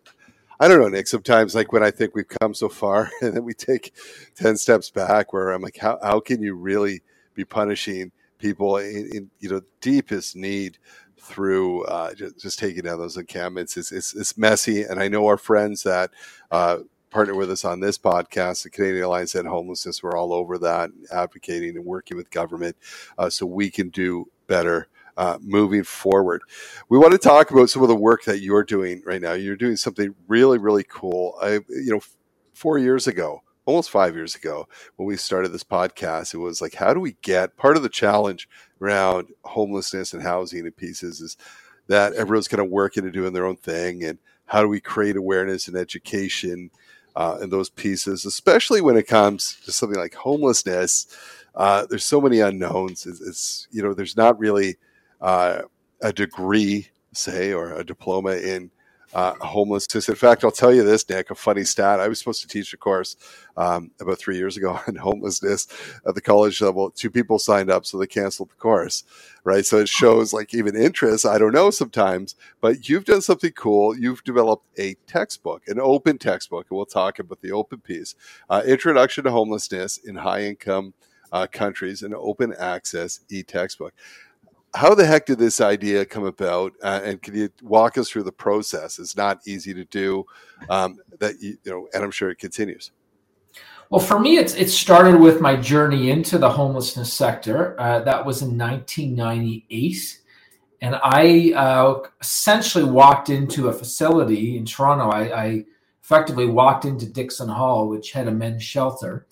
I 0.61 0.69
don't 0.69 0.81
know, 0.81 0.89
Nick. 0.89 1.07
Sometimes, 1.07 1.55
like 1.55 1.73
when 1.73 1.83
I 1.83 1.91
think 1.91 2.15
we've 2.15 2.29
come 2.29 2.53
so 2.53 2.69
far, 2.69 3.11
and 3.23 3.35
then 3.35 3.45
we 3.45 3.55
take 3.55 3.95
ten 4.35 4.57
steps 4.57 4.91
back, 4.91 5.33
where 5.33 5.53
I'm 5.53 5.63
like, 5.63 5.79
how 5.79 5.99
how 6.03 6.21
can 6.21 6.43
you 6.43 6.55
really 6.55 7.01
be 7.35 7.47
punishing 7.47 8.13
people 8.37 8.77
in, 8.77 9.09
in 9.15 9.31
you 9.41 9.49
know 9.49 9.63
deepest 9.81 10.37
need 10.37 10.77
through 11.23 11.85
uh, 11.85 12.15
just, 12.15 12.39
just, 12.39 12.59
taking 12.59 12.83
down 12.83 12.99
those 12.99 13.17
encampments? 13.17 13.77
It's, 13.77 13.93
it's, 13.93 14.15
it's 14.15 14.37
messy, 14.37 14.83
and 14.83 15.01
I 15.01 15.09
know 15.09 15.27
our 15.27 15.39
friends 15.39 15.83
that. 15.85 16.11
Uh, 16.51 16.79
partner 17.11 17.35
with 17.35 17.51
us 17.51 17.63
on 17.63 17.79
this 17.79 17.99
podcast, 17.99 18.63
the 18.63 18.71
Canadian 18.71 19.05
Alliance 19.05 19.35
End 19.35 19.47
Homelessness. 19.47 20.03
We're 20.03 20.17
all 20.17 20.33
over 20.33 20.57
that, 20.57 20.89
advocating 21.13 21.77
and 21.77 21.85
working 21.85 22.17
with 22.17 22.31
government 22.31 22.75
uh, 23.19 23.29
so 23.29 23.45
we 23.45 23.71
can 23.71 23.91
do 23.91 24.31
better 24.47 24.89
uh, 25.17 25.39
moving 25.41 25.85
forward. 25.85 26.43
We 26.89 26.99
want 26.99 27.13
to 27.13 27.19
talk 27.19 27.51
about 27.51 27.71
some 27.71 27.83
of 27.83 27.89
the 27.89 27.97
work 27.97 28.25
that 28.25 28.41
you're 28.41 28.65
doing 28.65 29.03
right 29.05 29.21
now. 29.21 29.33
You're 29.33 29.57
doing 29.57 29.77
something 29.77 30.15
really, 30.27 30.59
really 30.59 30.85
cool. 30.85 31.37
I, 31.41 31.61
you 31.69 31.93
know, 31.93 32.01
four 32.55 32.79
years 32.79 33.07
ago, 33.07 33.43
almost 33.65 33.91
five 33.91 34.15
years 34.15 34.35
ago, 34.35 34.69
when 34.97 35.07
we 35.07 35.17
started 35.17 35.51
this 35.51 35.65
podcast, 35.65 36.35
it 36.35 36.39
was 36.39 36.61
like, 36.61 36.75
how 36.75 36.93
do 36.93 37.01
we 37.01 37.17
get 37.23 37.57
part 37.57 37.77
of 37.77 37.83
the 37.83 37.89
challenge 37.89 38.49
around 38.81 39.29
homelessness 39.45 40.13
and 40.13 40.23
housing 40.23 40.61
and 40.61 40.77
pieces 40.77 41.21
is 41.21 41.37
that 41.87 42.13
everyone's 42.15 42.49
kind 42.49 42.61
of 42.61 42.71
working 42.71 43.05
and 43.05 43.13
doing 43.13 43.33
their 43.33 43.47
own 43.47 43.57
thing 43.57 44.05
and 44.05 44.19
how 44.47 44.61
do 44.61 44.69
we 44.69 44.81
create 44.81 45.17
awareness 45.17 45.69
and 45.69 45.77
education 45.77 46.71
uh, 47.15 47.39
and 47.41 47.53
those 47.53 47.71
pieces, 47.71 48.25
especially 48.25 48.81
when 48.81 48.97
it 48.97 49.07
comes 49.07 49.59
to 49.65 49.73
something 49.73 49.99
like 49.99 50.15
homelessness. 50.15 51.07
Uh, 51.55 51.87
there's 51.89 52.05
so 52.05 52.21
many 52.21 52.41
unknowns. 52.41 53.07
It's, 53.07 53.21
it's, 53.21 53.69
you 53.71 53.83
know, 53.83 53.95
there's 53.95 54.17
not 54.17 54.39
really 54.39 54.77
uh, 55.21 55.63
a 56.01 56.13
degree, 56.13 56.89
say, 57.13 57.53
or 57.53 57.75
a 57.75 57.85
diploma 57.85 58.33
in 58.33 58.71
uh, 59.15 59.35
homelessness. 59.41 60.09
In 60.09 60.15
fact, 60.15 60.45
I'll 60.45 60.51
tell 60.53 60.73
you 60.75 60.85
this, 60.85 61.09
Nick, 61.09 61.31
a 61.31 61.35
funny 61.35 61.65
stat. 61.65 62.01
I 62.01 62.09
was 62.09 62.19
supposed 62.21 62.43
to 62.43 62.49
teach 62.49 62.73
a 62.73 62.77
course 62.77 63.17
um, 63.57 63.91
about 64.01 64.19
three 64.19 64.37
years 64.37 64.57
ago 64.57 64.81
on 64.89 64.97
homelessness 64.97 65.69
at 66.07 66.15
the 66.15 66.21
college 66.21 66.61
level. 66.61 66.91
Two 66.91 67.11
people 67.11 67.39
signed 67.39 67.71
up, 67.71 67.87
so 67.87 67.99
they 67.99 68.07
canceled 68.07 68.51
the 68.51 68.57
course, 68.57 69.05
right? 69.45 69.67
So 69.67 69.79
it 69.79 69.89
shows 69.89 70.33
like 70.33 70.55
even 70.55 70.77
interest. 70.77 71.27
I 71.27 71.39
don't 71.39 71.55
know 71.55 71.71
sometimes, 71.71 72.37
but 72.61 72.89
you've 72.89 73.05
done 73.07 73.23
something 73.23 73.53
cool. 73.53 73.97
You've 73.99 74.25
developed 74.25 74.67
a 74.79 74.95
textbook, 75.07 75.69
an 75.69 75.81
open 75.81 76.19
textbook, 76.19 76.67
and 76.71 76.77
we'll 76.77 76.87
talk 76.87 77.19
about 77.19 77.41
the 77.43 77.53
open 77.53 77.81
piece. 77.81 78.15
Uh, 78.51 78.63
Introduction 78.67 79.25
to 79.25 79.31
Homelessness 79.33 79.99
in 79.99 80.17
High 80.17 80.45
Income 80.45 80.95
uh, 81.33 81.47
Countries, 81.51 82.03
an 82.03 82.15
open 82.17 82.55
access 82.59 83.21
e 83.31 83.43
textbook 83.43 83.95
how 84.75 84.95
the 84.95 85.07
heck 85.07 85.27
did 85.27 85.39
this 85.39 85.61
idea 85.61 86.05
come 86.05 86.25
about? 86.25 86.73
Uh, 86.83 87.01
and 87.05 87.21
can 87.21 87.35
you 87.35 87.51
walk 87.63 87.99
us 87.99 88.09
through 88.09 88.23
the 88.23 88.33
process? 88.33 88.99
It's 88.99 89.17
not 89.17 89.41
easy 89.47 89.75
to 89.75 89.85
do. 89.85 90.25
Um, 90.71 90.99
that 91.19 91.41
you, 91.41 91.59
you, 91.65 91.71
know, 91.71 91.89
and 91.93 92.03
I'm 92.03 92.11
sure 92.11 92.31
it 92.31 92.39
continues. 92.39 92.91
Well, 93.91 94.01
for 94.01 94.19
me, 94.19 94.39
it's 94.39 94.55
it 94.55 94.71
started 94.71 95.21
with 95.21 95.43
my 95.43 95.55
journey 95.57 96.11
into 96.11 96.39
the 96.39 96.49
homelessness 96.49 97.13
sector. 97.13 97.79
Uh, 97.79 98.01
that 98.01 98.25
was 98.25 98.41
in 98.41 98.57
1998, 98.57 100.21
and 100.81 100.99
I 101.03 101.53
uh, 101.55 102.01
essentially 102.19 102.85
walked 102.85 103.29
into 103.29 103.69
a 103.69 103.73
facility 103.73 104.57
in 104.57 104.65
Toronto. 104.65 105.11
I, 105.11 105.45
I, 105.45 105.65
effectively 106.03 106.47
walked 106.47 106.85
into 106.85 107.07
Dixon 107.07 107.49
Hall, 107.49 107.89
which 107.89 108.11
had 108.11 108.27
a 108.27 108.31
men's 108.31 108.63
shelter. 108.63 109.27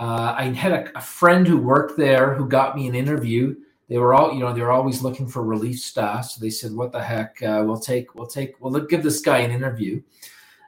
Uh, 0.00 0.34
I 0.36 0.44
had 0.44 0.72
a, 0.72 0.96
a 0.96 1.00
friend 1.02 1.46
who 1.46 1.58
worked 1.58 1.98
there 1.98 2.34
who 2.34 2.48
got 2.48 2.74
me 2.74 2.88
an 2.88 2.94
interview 2.94 3.54
they 3.88 3.98
were 3.98 4.14
all 4.14 4.32
you 4.32 4.40
know 4.40 4.52
they 4.52 4.60
were 4.60 4.70
always 4.70 5.02
looking 5.02 5.26
for 5.26 5.42
relief 5.42 5.78
staff. 5.78 6.26
So 6.26 6.40
they 6.40 6.50
said 6.50 6.72
what 6.72 6.92
the 6.92 7.02
heck? 7.02 7.42
Uh, 7.42 7.62
we'll 7.66 7.80
take 7.80 8.14
we'll 8.14 8.26
take 8.26 8.54
we'll 8.60 8.78
give 8.86 9.02
this 9.02 9.20
guy 9.20 9.38
an 9.38 9.50
interview. 9.50 10.02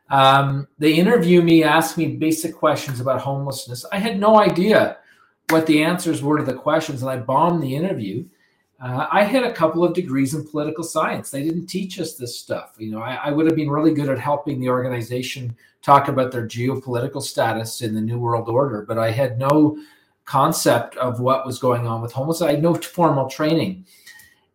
Um, 0.09 0.67
they 0.79 0.95
interview 0.95 1.41
me 1.41 1.63
ask 1.63 1.97
me 1.97 2.17
basic 2.17 2.55
questions 2.55 3.01
about 3.01 3.21
homelessness. 3.21 3.85
I 3.93 3.99
had 3.99 4.19
no 4.19 4.41
idea 4.41 4.99
what 5.51 5.67
the 5.67 5.83
answers 5.83 6.23
were 6.23 6.39
to 6.39 6.45
the 6.45 6.55
questions 6.55 7.03
and 7.03 7.11
i 7.11 7.17
bombed 7.17 7.63
the 7.63 7.75
interview. 7.75 8.25
Uh, 8.83 9.07
i 9.13 9.23
had 9.23 9.45
a 9.45 9.53
couple 9.53 9.85
of 9.85 9.95
degrees 9.95 10.35
in 10.35 10.47
political 10.47 10.83
science. 10.83 11.31
They 11.31 11.45
didn't 11.45 11.67
teach 11.67 12.01
us 12.01 12.15
this 12.15 12.39
stuff. 12.39 12.75
You 12.79 12.91
know 12.91 13.01
I, 13.01 13.15
I 13.15 13.31
would 13.31 13.47
have 13.47 13.57
been 13.57 13.71
really 13.71 13.95
good 13.95 14.09
at 14.09 14.19
helping 14.19 14.59
the 14.59 14.69
organization 14.69 15.55
talk 15.83 16.09
about 16.09 16.31
their 16.31 16.47
geopolitical 16.47 17.23
status 17.23 17.83
in 17.83 17.95
the 17.95 18.01
new 18.01 18.19
world 18.19 18.49
order 18.49 18.85
but 18.87 18.99
i 18.99 19.11
had 19.11 19.39
no 19.39 19.79
concept 20.31 20.97
of 20.97 21.19
what 21.19 21.45
was 21.45 21.59
going 21.59 21.89
on 21.89 22.01
with 22.01 22.13
homelessness. 22.13 22.49
I 22.49 22.53
had 22.53 22.63
no 22.63 22.75
formal 22.75 23.29
training. 23.29 23.85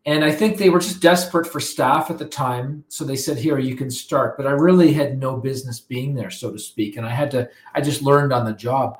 And 0.05 0.23
I 0.23 0.31
think 0.31 0.57
they 0.57 0.69
were 0.69 0.79
just 0.79 1.01
desperate 1.01 1.45
for 1.45 1.59
staff 1.59 2.09
at 2.09 2.17
the 2.17 2.25
time. 2.25 2.85
So 2.87 3.03
they 3.03 3.17
said, 3.17 3.37
here, 3.37 3.59
you 3.59 3.75
can 3.75 3.91
start. 3.91 4.37
But 4.37 4.47
I 4.47 4.51
really 4.51 4.93
had 4.93 5.19
no 5.19 5.35
business 5.35 5.81
being 5.81 6.15
there, 6.15 6.29
so 6.29 6.49
to 6.51 6.59
speak. 6.59 6.95
And 6.95 7.05
I 7.05 7.09
had 7.09 7.29
to, 7.31 7.49
I 7.73 7.81
just 7.81 8.01
learned 8.01 8.31
on 8.31 8.45
the 8.45 8.53
job. 8.53 8.99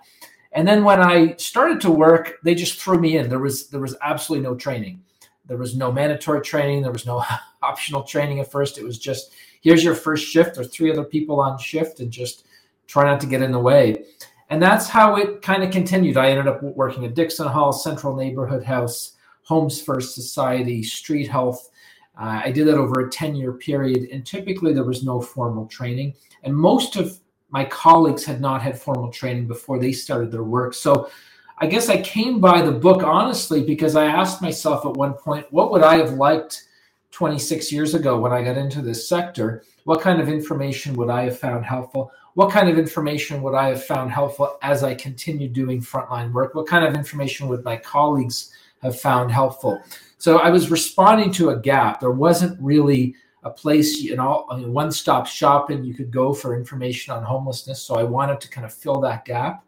And 0.51 0.67
then 0.67 0.84
when 0.84 1.00
I 1.00 1.36
started 1.38 1.79
to 1.82 1.91
work, 1.91 2.39
they 2.44 2.55
just 2.55 2.82
threw 2.82 3.00
me 3.00 3.17
in. 3.17 3.29
There 3.29 3.39
was 3.39 3.70
there 3.70 3.82
was 3.82 3.96
absolutely 4.01 4.48
no 4.48 4.55
training. 4.55 5.01
There 5.46 5.58
was 5.58 5.75
no 5.75 5.91
mandatory 5.91 6.41
training. 6.41 6.82
There 6.82 6.91
was 6.91 7.05
no 7.05 7.24
optional 7.62 8.03
training 8.03 8.39
at 8.39 8.51
first. 8.51 8.77
It 8.77 8.84
was 8.84 8.98
just 8.98 9.34
here's 9.62 9.84
your 9.84 9.96
first 9.96 10.25
shift. 10.25 10.55
There's 10.55 10.70
three 10.70 10.91
other 10.91 11.03
people 11.03 11.39
on 11.39 11.58
shift, 11.58 12.00
and 12.00 12.10
just 12.12 12.46
try 12.88 13.03
not 13.03 13.20
to 13.22 13.27
get 13.27 13.41
in 13.41 13.51
the 13.51 13.60
way. 13.60 14.05
And 14.50 14.62
that's 14.62 14.88
how 14.88 15.16
it 15.16 15.42
kind 15.42 15.64
of 15.64 15.72
continued. 15.72 16.18
I 16.18 16.30
ended 16.30 16.48
up 16.48 16.62
working 16.62 17.06
at 17.06 17.16
Dixon 17.16 17.48
Hall, 17.48 17.74
Central 17.74 18.16
Neighborhood 18.16 18.64
House, 18.64 19.14
Homes 19.44 19.82
First 19.82 20.14
Society, 20.14 20.84
Street 20.84 21.28
Health. 21.28 21.70
Uh, 22.18 22.42
I 22.46 22.52
did 22.52 22.68
that 22.68 22.78
over 22.78 23.02
a 23.02 23.10
10 23.10 23.36
year 23.36 23.54
period, 23.54 24.10
and 24.12 24.25
typically 24.25 24.74
there 24.74 24.84
was 24.84 25.04
no 25.04 25.20
formal 25.20 25.66
training. 25.68 26.14
And 26.44 26.56
most 26.56 26.96
of 26.96 27.20
my 27.50 27.66
colleagues 27.66 28.25
had 28.25 28.42
not 28.42 28.62
had 28.62 28.80
formal 28.80 29.12
training 29.12 29.48
before 29.48 29.80
they 29.80 29.92
started 29.92 30.32
their 30.32 30.44
work. 30.44 30.74
So 30.74 31.10
I 31.58 31.68
guess 31.68 31.90
I 31.90 32.02
came 32.02 32.40
by 32.40 32.62
the 32.62 32.72
book 32.72 33.02
honestly 33.04 33.64
because 33.64 33.96
I 33.96 34.06
asked 34.06 34.42
myself 34.42 34.86
at 34.86 34.94
one 34.94 35.14
point, 35.14 35.46
what 35.52 35.72
would 35.72 35.84
I 35.84 35.98
have 35.98 36.14
liked 36.14 36.64
26 37.12 37.72
years 37.72 37.94
ago 37.94 38.20
when 38.20 38.34
I 38.34 38.44
got 38.44 38.58
into 38.58 38.82
this 38.82 39.08
sector? 39.08 39.64
What 39.86 40.02
kind 40.02 40.20
of 40.20 40.28
information 40.28 40.96
would 40.96 41.10
I 41.10 41.24
have 41.24 41.40
found 41.40 41.66
helpful? 41.66 42.12
What 42.36 42.51
kind 42.51 42.70
of 42.70 42.77
information 42.77 43.42
would 43.42 43.56
I 43.56 43.70
have 43.70 43.84
found 43.84 44.12
helpful 44.12 44.58
as 44.62 44.84
I 44.84 44.94
continue 44.94 45.48
doing 45.48 45.82
frontline 45.82 46.32
work? 46.34 46.54
What 46.54 46.68
kind 46.68 46.86
of 46.86 46.94
information 46.94 47.48
would 47.48 47.63
my 47.63 47.77
colleagues 47.77 48.54
have 48.84 49.00
found 49.00 49.32
helpful? 49.32 49.82
So 50.18 50.39
I 50.39 50.50
was 50.50 50.70
responding 50.70 51.32
to 51.34 51.50
a 51.50 51.60
gap. 51.60 52.01
There 52.01 52.12
wasn't 52.12 52.62
really 52.62 53.15
a 53.44 53.50
place, 53.50 54.01
you 54.01 54.18
know, 54.18 54.46
one 54.50 54.92
stop 54.92 55.27
shopping 55.27 55.86
you 55.86 55.94
could 55.94 56.12
go 56.12 56.34
for 56.34 56.58
information 56.58 57.13
on 57.13 57.24
homelessness. 57.24 57.82
So 57.82 57.96
I 57.96 58.04
wanted 58.04 58.42
to 58.42 58.50
kind 58.50 58.65
of 58.65 58.74
fill 58.74 59.00
that 59.01 59.24
gap. 59.24 59.63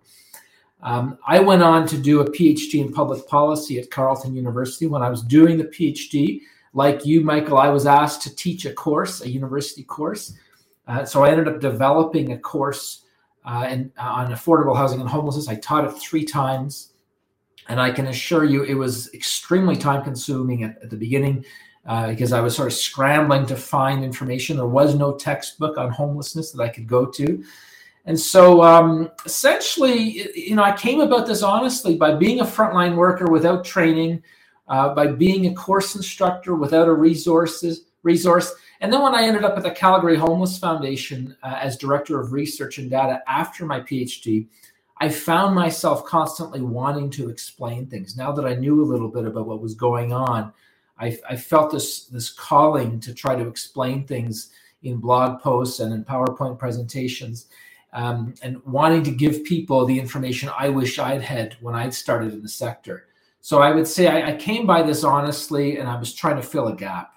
Um, 0.82 1.18
I 1.26 1.40
went 1.40 1.64
on 1.64 1.88
to 1.88 1.98
do 1.98 2.20
a 2.20 2.30
PhD 2.30 2.86
in 2.86 2.92
public 2.92 3.28
policy 3.28 3.80
at 3.80 3.90
Carleton 3.90 4.36
University. 4.36 4.88
When 4.88 5.02
I 5.02 5.10
was 5.10 5.24
doing 5.24 5.58
the 5.58 5.64
PhD, 5.64 6.42
like 6.74 7.06
you, 7.06 7.22
Michael, 7.22 7.58
I 7.58 7.70
was 7.70 7.86
asked 7.86 8.24
to 8.24 8.36
teach 8.36 8.66
a 8.66 8.74
course, 8.74 9.22
a 9.22 9.30
university 9.30 9.84
course. 9.84 10.34
Uh, 10.88 11.04
so 11.06 11.24
I 11.24 11.32
ended 11.32 11.48
up 11.48 11.60
developing 11.60 12.32
a 12.32 12.38
course 12.38 13.04
uh, 13.46 13.68
in, 13.70 13.92
uh, 13.98 14.04
on 14.04 14.32
affordable 14.32 14.76
housing 14.76 15.02
and 15.02 15.10
homelessness. 15.10 15.48
I 15.48 15.56
taught 15.56 15.86
it 15.86 15.92
three 15.92 16.24
times, 16.24 16.94
and 17.68 17.80
I 17.80 17.92
can 17.92 18.08
assure 18.08 18.46
you 18.46 18.64
it 18.64 18.76
was 18.76 19.14
extremely 19.14 19.76
time 19.76 20.04
consuming 20.04 20.64
at, 20.64 20.82
at 20.82 20.90
the 20.90 20.98
beginning 20.98 21.46
uh, 21.86 22.08
because 22.10 22.34
I 22.34 22.42
was 22.42 22.56
sort 22.56 22.68
of 22.68 22.74
scrambling 22.74 23.46
to 23.48 23.56
find 23.56 24.04
information. 24.04 24.58
There 24.58 24.66
was 24.66 24.96
no 24.96 25.16
textbook 25.16 25.78
on 25.78 25.90
homelessness 25.90 26.52
that 26.52 26.62
I 26.62 26.70
could 26.70 26.88
go 26.88 27.06
to. 27.06 27.44
And 28.06 28.18
so 28.18 28.62
um, 28.64 29.12
essentially, 29.26 30.30
you 30.38 30.56
know, 30.56 30.64
I 30.64 30.76
came 30.76 31.02
about 31.02 31.28
this 31.28 31.44
honestly 31.44 31.96
by 31.98 32.16
being 32.16 32.40
a 32.40 32.46
frontline 32.46 32.96
worker 32.96 33.30
without 33.30 33.66
training, 33.66 34.24
uh, 34.70 34.94
by 34.94 35.08
being 35.08 35.48
a 35.48 35.54
course 35.54 35.96
instructor 35.96 36.56
without 36.56 36.88
a 36.88 36.94
resources 36.94 37.87
resource 38.04 38.54
and 38.80 38.94
then 38.94 39.02
when 39.02 39.16
I 39.16 39.24
ended 39.24 39.44
up 39.44 39.58
at 39.58 39.64
the 39.64 39.72
Calgary 39.72 40.16
Homeless 40.16 40.60
Foundation 40.60 41.36
uh, 41.42 41.58
as 41.60 41.78
director 41.78 42.20
of 42.20 42.32
research 42.32 42.78
and 42.78 42.90
data 42.90 43.22
after 43.28 43.66
my 43.66 43.80
PhD, 43.80 44.48
I 45.00 45.10
found 45.10 45.56
myself 45.56 46.06
constantly 46.06 46.62
wanting 46.62 47.10
to 47.12 47.30
explain 47.30 47.88
things. 47.88 48.16
Now 48.16 48.32
that 48.32 48.46
I 48.46 48.56
knew 48.56 48.82
a 48.82 48.86
little 48.86 49.10
bit 49.10 49.26
about 49.26 49.48
what 49.48 49.62
was 49.62 49.74
going 49.74 50.14
on, 50.14 50.54
I, 51.00 51.18
I 51.30 51.36
felt 51.36 51.72
this 51.72 52.06
this 52.06 52.32
calling 52.32 53.00
to 53.02 53.14
try 53.14 53.36
to 53.36 53.48
explain 53.48 54.06
things 54.06 54.52
in 54.84 54.98
blog 54.98 55.42
posts 55.42 55.80
and 55.80 55.94
in 55.94 56.04
PowerPoint 56.04 56.58
presentations, 56.58 57.48
um, 57.94 58.34
and 58.44 58.64
wanting 58.66 59.04
to 59.04 59.12
give 59.12 59.44
people 59.44 59.86
the 59.86 60.00
information 60.00 60.50
I 60.58 60.70
wish 60.70 61.00
I'd 61.00 61.22
had 61.22 61.56
when 61.62 61.76
I'd 61.76 61.94
started 61.94 62.34
in 62.34 62.42
the 62.42 62.50
sector. 62.50 63.08
So 63.42 63.62
I 63.62 63.72
would 63.72 63.88
say 63.88 64.08
I, 64.08 64.32
I 64.32 64.36
came 64.36 64.66
by 64.68 64.82
this 64.84 65.04
honestly, 65.04 65.78
and 65.78 65.88
I 65.88 65.98
was 65.98 66.14
trying 66.14 66.38
to 66.38 66.44
fill 66.44 66.68
a 66.68 66.76
gap. 66.76 67.17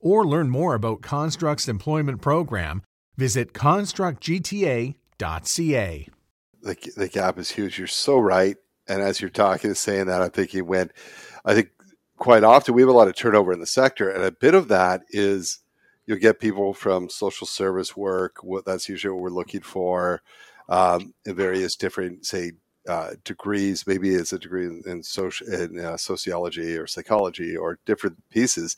or 0.00 0.26
learn 0.26 0.50
more 0.50 0.74
about 0.74 1.02
Construct's 1.02 1.68
employment 1.68 2.20
program, 2.20 2.82
visit 3.16 3.52
constructgta.ca. 3.52 6.08
The, 6.62 6.92
the 6.96 7.08
gap 7.08 7.38
is 7.38 7.50
huge. 7.50 7.78
You're 7.78 7.86
so 7.86 8.18
right. 8.18 8.56
And 8.88 9.02
as 9.02 9.20
you're 9.20 9.30
talking 9.30 9.70
and 9.70 9.76
saying 9.76 10.06
that, 10.06 10.22
I'm 10.22 10.30
thinking 10.30 10.66
when 10.66 10.90
I 11.44 11.54
think 11.54 11.70
quite 12.16 12.44
often 12.44 12.74
we 12.74 12.82
have 12.82 12.88
a 12.88 12.92
lot 12.92 13.08
of 13.08 13.16
turnover 13.16 13.52
in 13.52 13.60
the 13.60 13.66
sector, 13.66 14.10
and 14.10 14.24
a 14.24 14.32
bit 14.32 14.54
of 14.54 14.68
that 14.68 15.02
is 15.10 15.60
you'll 16.06 16.18
get 16.18 16.40
people 16.40 16.74
from 16.74 17.08
social 17.08 17.46
service 17.46 17.96
work. 17.96 18.42
What 18.42 18.64
that's 18.64 18.88
usually 18.88 19.12
what 19.12 19.22
we're 19.22 19.30
looking 19.30 19.60
for 19.60 20.22
um, 20.68 21.14
in 21.24 21.36
various 21.36 21.76
different, 21.76 22.26
say, 22.26 22.52
uh, 22.88 23.10
degrees. 23.24 23.86
Maybe 23.86 24.10
it's 24.10 24.32
a 24.32 24.38
degree 24.38 24.66
in, 24.66 24.82
in, 24.86 25.02
social, 25.02 25.52
in 25.52 25.78
uh, 25.78 25.96
sociology 25.96 26.76
or 26.76 26.86
psychology 26.86 27.56
or 27.56 27.78
different 27.86 28.16
pieces. 28.30 28.76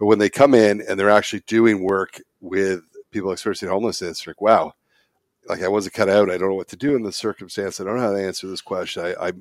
But 0.00 0.06
when 0.06 0.18
they 0.18 0.30
come 0.30 0.54
in 0.54 0.82
and 0.88 0.98
they're 0.98 1.10
actually 1.10 1.44
doing 1.46 1.84
work 1.84 2.20
with 2.40 2.80
people 3.12 3.30
experiencing 3.30 3.68
homelessness, 3.68 4.10
it's 4.18 4.26
like, 4.26 4.40
wow, 4.40 4.72
like 5.46 5.62
I 5.62 5.68
wasn't 5.68 5.94
cut 5.94 6.08
out. 6.08 6.30
I 6.30 6.38
don't 6.38 6.48
know 6.48 6.54
what 6.54 6.68
to 6.68 6.76
do 6.76 6.96
in 6.96 7.02
this 7.02 7.18
circumstance. 7.18 7.80
I 7.80 7.84
don't 7.84 7.96
know 7.96 8.02
how 8.02 8.12
to 8.12 8.26
answer 8.26 8.46
this 8.46 8.62
question. 8.62 9.04
I, 9.04 9.28
I 9.28 9.32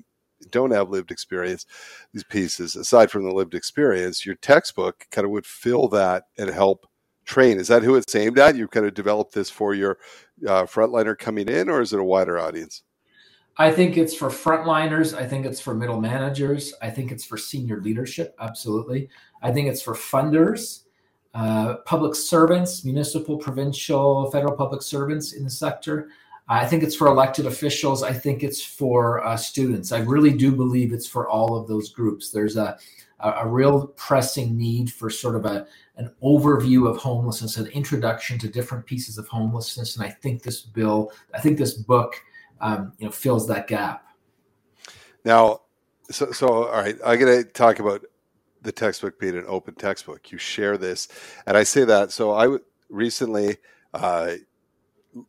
don't 0.52 0.72
have 0.72 0.90
lived 0.90 1.12
experience. 1.12 1.66
These 2.14 2.26
pieces, 2.26 2.76
aside 2.76 3.10
from 3.10 3.24
the 3.24 3.32
lived 3.32 3.56
experience, 3.56 4.26
your 4.26 4.36
textbook 4.36 5.08
kind 5.12 5.24
of 5.24 5.32
would 5.32 5.46
fill 5.46 5.88
that 5.90 6.26
and 6.38 6.50
help 6.50 6.86
train. 7.24 7.58
Is 7.58 7.70
that 7.70 7.84
who 7.84 7.96
it's 7.96 8.14
aimed 8.14 8.38
at? 8.38 8.58
You 8.58 8.68
kind 8.68 8.86
of 8.86 8.94
developed 8.94 9.34
this 9.34 9.50
for 9.50 9.74
your 9.74 9.98
uh, 10.46 10.64
frontliner 10.64 11.18
coming 11.18 11.48
in, 11.48 11.70
or 11.70 11.80
is 11.80 11.94
it 11.94 12.00
a 12.00 12.04
wider 12.04 12.38
audience? 12.38 12.84
I 13.60 13.72
think 13.72 13.98
it's 13.98 14.16
for 14.16 14.30
frontliners. 14.30 15.16
I 15.16 15.28
think 15.28 15.46
it's 15.46 15.60
for 15.60 15.76
middle 15.76 16.00
managers. 16.00 16.74
I 16.82 16.90
think 16.90 17.12
it's 17.12 17.26
for 17.26 17.38
senior 17.38 17.82
leadership. 17.82 18.34
Absolutely. 18.40 19.10
I 19.42 19.52
think 19.52 19.68
it's 19.68 19.82
for 19.82 19.94
funders 19.94 20.84
uh, 21.36 21.76
public 21.86 22.16
servants, 22.16 22.84
municipal, 22.84 23.38
provincial, 23.38 24.32
federal 24.32 24.56
public 24.56 24.82
servants 24.82 25.34
in 25.34 25.44
the 25.44 25.50
sector. 25.50 26.10
I 26.48 26.66
think 26.66 26.82
it's 26.82 26.96
for 26.96 27.08
elected 27.08 27.46
officials. 27.46 28.02
I 28.02 28.14
think 28.14 28.44
it's 28.44 28.64
for 28.64 29.24
uh, 29.24 29.38
students. 29.38 29.92
I 29.92 30.00
really 30.00 30.32
do 30.32 30.52
believe 30.52 30.92
it's 30.92 31.06
for 31.06 31.30
all 31.30 31.56
of 31.56 31.68
those 31.68 31.92
groups. 31.92 32.32
There's 32.32 32.58
a, 32.58 32.80
a, 33.20 33.30
a 33.32 33.48
real 33.48 33.88
pressing 33.90 34.58
need 34.58 34.92
for 34.92 35.12
sort 35.12 35.36
of 35.36 35.46
a, 35.46 35.68
an 35.98 36.12
overview 36.24 36.90
of 36.90 36.98
homelessness, 36.98 37.58
an 37.58 37.68
introduction 37.68 38.40
to 38.40 38.48
different 38.48 38.88
pieces 38.88 39.20
of 39.20 39.28
homelessness. 39.28 39.96
And 39.98 40.06
I 40.06 40.10
think 40.10 40.42
this 40.42 40.62
bill, 40.62 41.12
I 41.36 41.40
think 41.40 41.60
this 41.60 41.74
book, 41.74 42.20
um, 42.62 42.94
you 42.98 43.06
know, 43.06 43.12
fills 43.12 43.48
that 43.48 43.68
gap. 43.68 44.06
Now, 45.26 45.62
so, 46.10 46.32
so 46.32 46.68
all 46.68 46.82
right, 46.82 46.98
I'm 47.06 47.20
to 47.20 47.44
talk 47.44 47.80
about 47.80 48.04
the 48.62 48.72
textbook 48.72 49.20
being 49.20 49.38
an 49.38 49.46
open 49.48 49.76
textbook. 49.76 50.32
You 50.32 50.38
share 50.38 50.78
this, 50.78 51.08
and 51.46 51.58
I 51.58 51.64
say 51.64 51.86
that. 51.86 52.12
So 52.12 52.32
I 52.32 52.58
recently, 52.90 53.58
uh, 53.94 54.34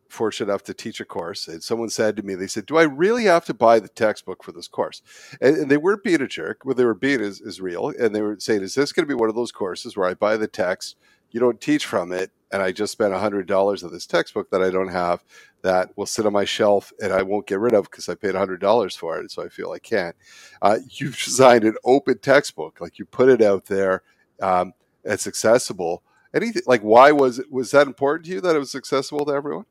fortunate 0.09 0.51
enough 0.51 0.63
to 0.65 0.75
teach 0.75 1.01
a 1.01 1.05
course, 1.05 1.49
and 1.49 1.63
someone 1.63 1.89
said 1.91 2.17
to 2.17 2.23
me, 2.23 2.35
they 2.35 2.47
said, 2.47 2.67
"Do 2.67 2.77
I 2.77 2.83
really 2.83 3.25
have 3.25 3.45
to 3.47 3.55
buy 3.55 3.79
the 3.79 3.89
textbook 3.89 4.43
for 4.43 4.53
this 4.53 4.69
course?" 4.69 5.03
And, 5.41 5.57
and 5.57 5.71
they 5.71 5.77
weren't 5.77 6.05
being 6.05 6.23
a 6.23 6.29
jerk. 6.29 6.65
What 6.65 6.77
they 6.77 6.85
were 6.85 6.95
being 6.95 7.21
is, 7.21 7.41
is 7.41 7.61
real, 7.61 7.89
and 7.89 8.15
they 8.15 8.23
were 8.23 8.37
saying, 8.39 8.63
"Is 8.63 8.75
this 8.75 8.93
going 8.93 9.07
to 9.07 9.15
be 9.15 9.19
one 9.19 9.29
of 9.29 9.35
those 9.35 9.53
courses 9.53 9.97
where 9.97 10.09
I 10.09 10.15
buy 10.15 10.37
the 10.37 10.49
text, 10.49 10.97
you 11.31 11.41
don't 11.41 11.61
teach 11.61 11.87
from 11.87 12.13
it, 12.13 12.31
and 12.53 12.63
I 12.63 12.73
just 12.73 12.93
spent 12.93 13.15
hundred 13.15 13.47
dollars 13.47 13.85
on 13.85 13.93
this 13.93 14.07
textbook 14.07 14.51
that 14.51 14.63
I 14.63 14.71
don't 14.71 14.89
have 14.89 15.23
that 15.63 15.97
will 15.97 16.07
sit 16.07 16.27
on 16.27 16.33
my 16.33 16.45
shelf 16.45 16.93
and 17.03 17.13
I 17.13 17.23
won't 17.23 17.47
get 17.47 17.61
rid 17.61 17.75
of 17.75 17.85
because 17.85 18.09
I 18.09 18.15
paid 18.15 18.35
hundred 18.35 18.61
dollars 18.61 18.97
for 18.97 19.19
it, 19.19 19.31
so 19.31 19.43
I 19.43 19.49
feel 19.49 19.73
I 19.73 19.79
can't. 19.79 20.17
Uh, 20.63 20.79
you've 20.89 21.19
designed 21.19 21.65
an 21.65 21.77
open 21.85 22.19
textbook, 22.19 22.81
like 22.81 22.99
you 22.99 23.05
put 23.05 23.29
it 23.29 23.43
out 23.43 23.67
there, 23.67 24.03
um, 24.41 24.73
it's 25.05 25.27
accessible. 25.27 26.03
Anything 26.35 26.63
like 26.67 26.83
why 26.83 27.13
was 27.13 27.39
it 27.39 27.51
was 27.51 27.71
that 27.73 27.87
important 27.87 28.27
to 28.27 28.33
you 28.33 28.41
that 28.41 28.57
it 28.57 28.61
was 28.61 28.75
accessible 28.75 29.25
to 29.27 29.33
everyone? 29.33 29.67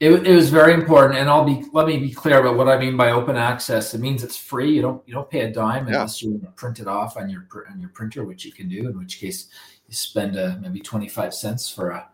It, 0.00 0.26
it 0.26 0.34
was 0.34 0.50
very 0.50 0.74
important, 0.74 1.20
and 1.20 1.30
I'll 1.30 1.44
be 1.44 1.64
let 1.72 1.86
me 1.86 1.98
be 1.98 2.10
clear 2.10 2.40
about 2.40 2.56
what 2.56 2.68
I 2.68 2.76
mean 2.76 2.96
by 2.96 3.12
open 3.12 3.36
access. 3.36 3.94
It 3.94 4.00
means 4.00 4.24
it's 4.24 4.36
free. 4.36 4.74
You 4.74 4.82
don't 4.82 5.02
you 5.06 5.14
don't 5.14 5.30
pay 5.30 5.40
a 5.40 5.52
dime 5.52 5.86
yeah. 5.86 5.94
unless 5.94 6.22
you 6.22 6.44
print 6.56 6.80
it 6.80 6.88
off 6.88 7.16
on 7.16 7.28
your 7.28 7.46
on 7.70 7.80
your 7.80 7.90
printer, 7.90 8.24
which 8.24 8.44
you 8.44 8.52
can 8.52 8.68
do. 8.68 8.88
In 8.88 8.98
which 8.98 9.20
case, 9.20 9.48
you 9.88 9.94
spend 9.94 10.36
uh, 10.36 10.56
maybe 10.60 10.80
twenty 10.80 11.08
five 11.08 11.34
cents 11.34 11.68
for 11.68 11.90
a 11.90 12.08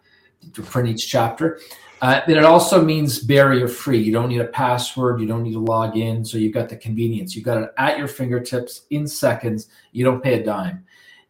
to 0.53 0.63
print 0.63 0.89
each 0.89 1.09
chapter. 1.09 1.61
Uh, 2.01 2.21
it 2.29 2.45
also 2.45 2.85
means 2.85 3.19
barrier 3.19 3.67
free. 3.67 3.99
You 3.99 4.13
don't 4.13 4.29
need 4.29 4.41
a 4.41 4.47
password. 4.47 5.21
You 5.21 5.27
don't 5.27 5.43
need 5.43 5.55
to 5.55 5.59
log 5.59 5.97
in. 5.97 6.25
So 6.25 6.39
you've 6.39 6.55
got 6.55 6.69
the 6.69 6.77
convenience. 6.77 7.35
You've 7.35 7.45
got 7.45 7.61
it 7.61 7.71
at 7.77 7.99
your 7.99 8.07
fingertips 8.07 8.83
in 8.91 9.07
seconds. 9.09 9.67
You 9.91 10.05
don't 10.05 10.23
pay 10.23 10.41
a 10.41 10.45
dime. 10.45 10.85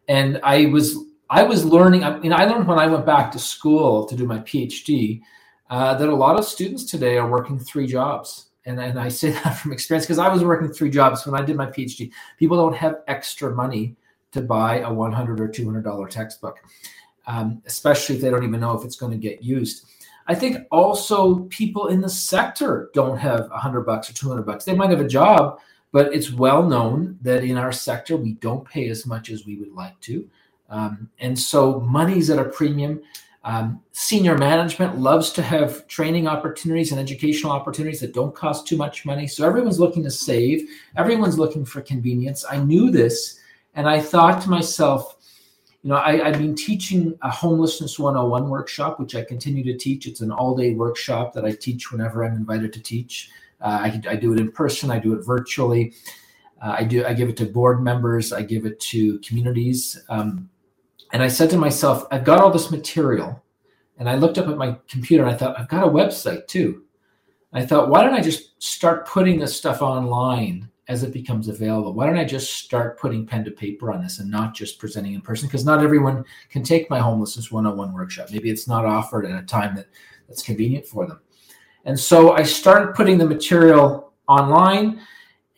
And 0.07 0.39
I 0.43 0.67
was 0.67 0.95
I 1.29 1.43
was 1.43 1.65
learning. 1.65 2.03
I 2.03 2.17
mean, 2.19 2.33
I 2.33 2.45
learned 2.45 2.67
when 2.67 2.79
I 2.79 2.87
went 2.87 3.05
back 3.05 3.31
to 3.31 3.39
school 3.39 4.05
to 4.05 4.15
do 4.15 4.25
my 4.25 4.39
PhD 4.39 5.21
uh, 5.69 5.95
that 5.95 6.09
a 6.09 6.15
lot 6.15 6.37
of 6.37 6.45
students 6.45 6.85
today 6.85 7.17
are 7.17 7.29
working 7.29 7.59
three 7.59 7.87
jobs. 7.87 8.47
And, 8.65 8.79
and 8.79 8.99
I 8.99 9.09
say 9.09 9.31
that 9.43 9.57
from 9.57 9.71
experience 9.71 10.05
because 10.05 10.19
I 10.19 10.27
was 10.27 10.43
working 10.43 10.71
three 10.71 10.89
jobs 10.89 11.25
when 11.25 11.39
I 11.39 11.43
did 11.43 11.55
my 11.55 11.67
PhD. 11.67 12.11
People 12.37 12.57
don't 12.57 12.75
have 12.75 12.97
extra 13.07 13.53
money 13.53 13.95
to 14.31 14.41
buy 14.41 14.79
a 14.79 14.93
100 14.93 15.39
or 15.39 15.47
200 15.47 15.83
dollar 15.83 16.07
textbook 16.07 16.59
um, 17.29 17.61
especially 17.67 18.15
if 18.15 18.21
they 18.21 18.31
don't 18.31 18.43
even 18.43 18.59
know 18.59 18.77
if 18.77 18.83
it's 18.83 18.95
going 18.95 19.11
to 19.11 19.17
get 19.17 19.43
used. 19.43 19.85
I 20.27 20.35
think 20.35 20.67
also 20.71 21.41
people 21.45 21.87
in 21.87 22.01
the 22.01 22.09
sector 22.09 22.89
don't 22.93 23.17
have 23.17 23.49
100 23.49 23.81
bucks 23.81 24.09
or 24.09 24.13
200 24.13 24.43
bucks. 24.43 24.65
They 24.65 24.75
might 24.75 24.89
have 24.89 24.99
a 24.99 25.07
job, 25.07 25.59
but 25.91 26.13
it's 26.13 26.31
well 26.31 26.67
known 26.67 27.17
that 27.21 27.43
in 27.43 27.55
our 27.55 27.71
sector 27.71 28.17
we 28.17 28.33
don't 28.33 28.67
pay 28.67 28.89
as 28.89 29.05
much 29.05 29.29
as 29.29 29.45
we 29.45 29.57
would 29.57 29.71
like 29.73 29.99
to. 30.01 30.27
Um, 30.69 31.09
and 31.19 31.37
so 31.37 31.79
money's 31.81 32.31
at 32.31 32.39
a 32.39 32.45
premium. 32.45 33.01
Um, 33.43 33.81
senior 33.91 34.37
management 34.37 34.97
loves 34.97 35.31
to 35.33 35.41
have 35.43 35.87
training 35.87 36.27
opportunities 36.27 36.91
and 36.91 36.99
educational 36.99 37.51
opportunities 37.51 37.99
that 38.01 38.13
don't 38.13 38.35
cost 38.35 38.67
too 38.67 38.75
much 38.75 39.05
money. 39.05 39.27
So 39.27 39.47
everyone's 39.47 39.79
looking 39.79 40.03
to 40.03 40.11
save, 40.11 40.67
everyone's 40.97 41.39
looking 41.39 41.63
for 41.63 41.81
convenience. 41.81 42.43
I 42.49 42.57
knew 42.57 42.91
this, 42.91 43.38
and 43.73 43.87
I 43.87 43.99
thought 43.99 44.41
to 44.43 44.49
myself, 44.49 45.15
you 45.83 45.89
know, 45.89 45.97
I, 45.97 46.17
have 46.17 46.37
been 46.37 46.55
teaching 46.55 47.17
a 47.21 47.29
homelessness 47.29 47.97
101 47.97 48.49
workshop, 48.49 48.99
which 48.99 49.15
I 49.15 49.23
continue 49.23 49.63
to 49.63 49.77
teach. 49.77 50.07
It's 50.07 50.19
an 50.21 50.31
all 50.31 50.55
day 50.55 50.73
workshop 50.73 51.33
that 51.33 51.45
I 51.45 51.53
teach 51.53 51.91
whenever 51.91 52.25
I'm 52.25 52.35
invited 52.35 52.73
to 52.73 52.81
teach. 52.81 53.29
Uh, 53.61 53.79
I, 53.83 54.01
I, 54.09 54.15
do 54.15 54.33
it 54.33 54.39
in 54.39 54.51
person, 54.51 54.91
I 54.91 54.99
do 54.99 55.13
it 55.13 55.25
virtually. 55.25 55.93
Uh, 56.61 56.75
I 56.79 56.83
do. 56.83 57.05
I 57.05 57.13
give 57.13 57.29
it 57.29 57.37
to 57.37 57.45
board 57.45 57.81
members. 57.81 58.33
I 58.33 58.41
give 58.41 58.65
it 58.65 58.79
to 58.81 59.19
communities. 59.19 60.01
Um, 60.09 60.49
and 61.13 61.23
I 61.23 61.27
said 61.27 61.49
to 61.51 61.57
myself, 61.57 62.05
I've 62.11 62.23
got 62.23 62.39
all 62.39 62.51
this 62.51 62.69
material, 62.71 63.41
and 63.97 64.09
I 64.09 64.15
looked 64.15 64.37
up 64.37 64.47
at 64.47 64.57
my 64.57 64.77
computer 64.87 65.23
and 65.23 65.33
I 65.33 65.37
thought, 65.37 65.59
I've 65.59 65.69
got 65.69 65.87
a 65.87 65.89
website 65.89 66.47
too. 66.47 66.83
I 67.51 67.65
thought, 67.65 67.89
why 67.89 68.03
don't 68.03 68.13
I 68.13 68.21
just 68.21 68.61
start 68.61 69.07
putting 69.07 69.39
this 69.39 69.55
stuff 69.55 69.81
online 69.81 70.69
as 70.89 71.03
it 71.03 71.13
becomes 71.13 71.47
available. 71.47 71.93
Why 71.93 72.07
don't 72.07 72.17
I 72.17 72.25
just 72.25 72.55
start 72.55 72.99
putting 72.99 73.25
pen 73.25 73.45
to 73.45 73.51
paper 73.51 73.91
on 73.91 74.01
this 74.01 74.17
and 74.17 74.29
not 74.29 74.55
just 74.55 74.79
presenting 74.79 75.13
in 75.13 75.21
person? 75.21 75.47
Because 75.47 75.63
not 75.63 75.83
everyone 75.83 76.25
can 76.49 76.63
take 76.63 76.89
my 76.89 76.97
homelessness 76.97 77.51
101 77.51 77.93
workshop. 77.93 78.29
Maybe 78.31 78.49
it's 78.49 78.67
not 78.67 78.85
offered 78.85 79.25
at 79.25 79.41
a 79.41 79.45
time 79.45 79.75
that, 79.75 79.85
that's 80.27 80.41
convenient 80.41 80.87
for 80.87 81.05
them. 81.05 81.21
And 81.85 81.97
so 81.97 82.31
I 82.31 82.41
started 82.41 82.95
putting 82.95 83.19
the 83.19 83.25
material 83.25 84.13
online. 84.27 84.99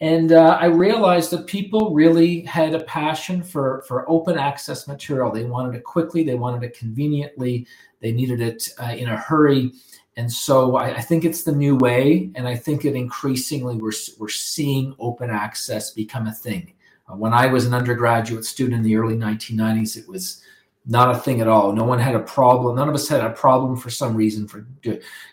And 0.01 0.33
uh, 0.33 0.57
I 0.59 0.65
realized 0.65 1.31
that 1.31 1.47
people 1.47 1.93
really 1.93 2.41
had 2.41 2.75
a 2.75 2.83
passion 2.83 3.41
for, 3.41 3.85
for 3.87 4.09
open 4.09 4.37
access 4.37 4.85
material. 4.85 5.31
They 5.31 5.45
wanted 5.45 5.75
it 5.75 5.85
quickly, 5.85 6.23
they 6.23 6.35
wanted 6.35 6.63
it 6.63 6.77
conveniently, 6.77 7.67
they 8.01 8.11
needed 8.11 8.41
it 8.41 8.67
uh, 8.81 8.95
in 8.97 9.07
a 9.09 9.15
hurry. 9.15 9.71
And 10.17 10.31
so 10.31 10.75
I, 10.75 10.97
I, 10.97 11.01
think 11.01 11.23
it's 11.23 11.43
the 11.43 11.53
new 11.53 11.77
way, 11.77 12.31
and 12.35 12.45
I 12.45 12.55
think 12.55 12.81
that 12.81 12.95
increasingly 12.95 13.75
we're 13.75 13.93
we're 14.19 14.27
seeing 14.27 14.93
open 14.99 15.29
access 15.29 15.91
become 15.91 16.27
a 16.27 16.33
thing. 16.33 16.73
Uh, 17.07 17.15
when 17.15 17.33
I 17.33 17.47
was 17.47 17.65
an 17.65 17.73
undergraduate 17.73 18.43
student 18.43 18.75
in 18.75 18.83
the 18.83 18.97
early 18.97 19.15
1990s, 19.15 19.95
it 19.95 20.07
was 20.09 20.43
not 20.85 21.15
a 21.15 21.17
thing 21.17 21.39
at 21.39 21.47
all. 21.47 21.71
No 21.71 21.85
one 21.85 21.99
had 21.99 22.15
a 22.15 22.19
problem. 22.19 22.75
None 22.75 22.89
of 22.89 22.95
us 22.95 23.07
had 23.07 23.21
a 23.21 23.29
problem 23.29 23.77
for 23.77 23.89
some 23.89 24.15
reason 24.15 24.47
for 24.47 24.67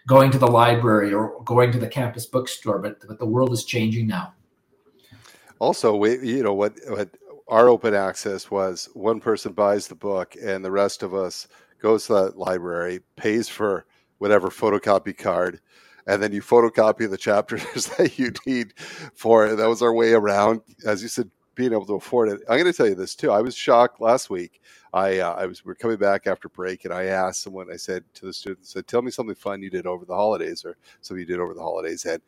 going 0.07 0.31
to 0.31 0.39
the 0.39 0.47
library 0.47 1.13
or 1.13 1.43
going 1.43 1.73
to 1.73 1.79
the 1.79 1.89
campus 1.89 2.27
bookstore. 2.27 2.79
But 2.79 3.01
but 3.09 3.19
the 3.19 3.27
world 3.27 3.53
is 3.53 3.65
changing 3.65 4.07
now. 4.07 4.35
Also, 5.59 5.97
we 5.97 6.19
you 6.21 6.45
know 6.45 6.55
what 6.55 6.75
what 6.87 7.09
our 7.49 7.69
open 7.69 7.95
access 7.95 8.51
was 8.51 8.89
one 8.95 9.21
person 9.21 9.53
buys 9.53 9.89
the 9.89 9.95
book 9.95 10.37
and 10.41 10.65
the 10.65 10.71
rest 10.71 11.03
of 11.03 11.15
us 11.15 11.49
goes 11.81 12.07
to 12.07 12.13
that 12.13 12.39
library, 12.39 13.01
pays 13.17 13.49
for 13.49 13.87
whatever 14.19 14.49
photocopy 14.49 15.17
card, 15.17 15.61
and 16.07 16.23
then 16.23 16.33
you 16.33 16.43
photocopy 16.43 17.09
the 17.09 17.17
chapters 17.19 17.87
that 17.99 18.19
you 18.19 18.33
need 18.47 18.75
for 19.15 19.47
it. 19.47 19.57
That 19.57 19.69
was 19.69 19.83
our 19.83 19.95
way 19.95 20.13
around, 20.13 20.63
as 20.85 21.03
you 21.03 21.09
said, 21.09 21.31
being 21.59 21.73
able 21.73 21.87
to 21.87 21.95
afford 21.95 22.29
it. 22.29 22.41
I'm 22.49 22.59
going 22.59 22.71
to 22.71 22.77
tell 22.77 22.87
you 22.87 22.95
this 22.95 23.17
too. 23.17 23.33
I 23.33 23.41
was 23.41 23.55
shocked 23.57 24.01
last 24.01 24.31
week. 24.31 24.63
I 24.95 25.19
uh, 25.19 25.35
I 25.35 25.47
was 25.47 25.65
we 25.65 25.73
are 25.73 25.75
coming 25.75 25.99
back 25.99 26.27
after 26.27 26.49
break, 26.49 26.85
and 26.85 26.95
I 26.95 27.07
asked 27.07 27.43
someone. 27.43 27.67
I 27.71 27.77
said 27.77 28.05
to 28.15 28.27
the 28.27 28.33
students, 28.33 28.73
"said 28.73 28.87
Tell 28.87 29.03
me 29.03 29.11
something 29.11 29.35
fun 29.35 29.61
you 29.61 29.69
did 29.69 29.85
over 29.87 30.05
the 30.05 30.15
holidays, 30.15 30.65
or 30.65 30.77
something 31.01 31.21
you 31.21 31.27
did 31.27 31.41
over 31.41 31.55
the 31.55 31.61
holidays." 31.61 32.05
And 32.05 32.23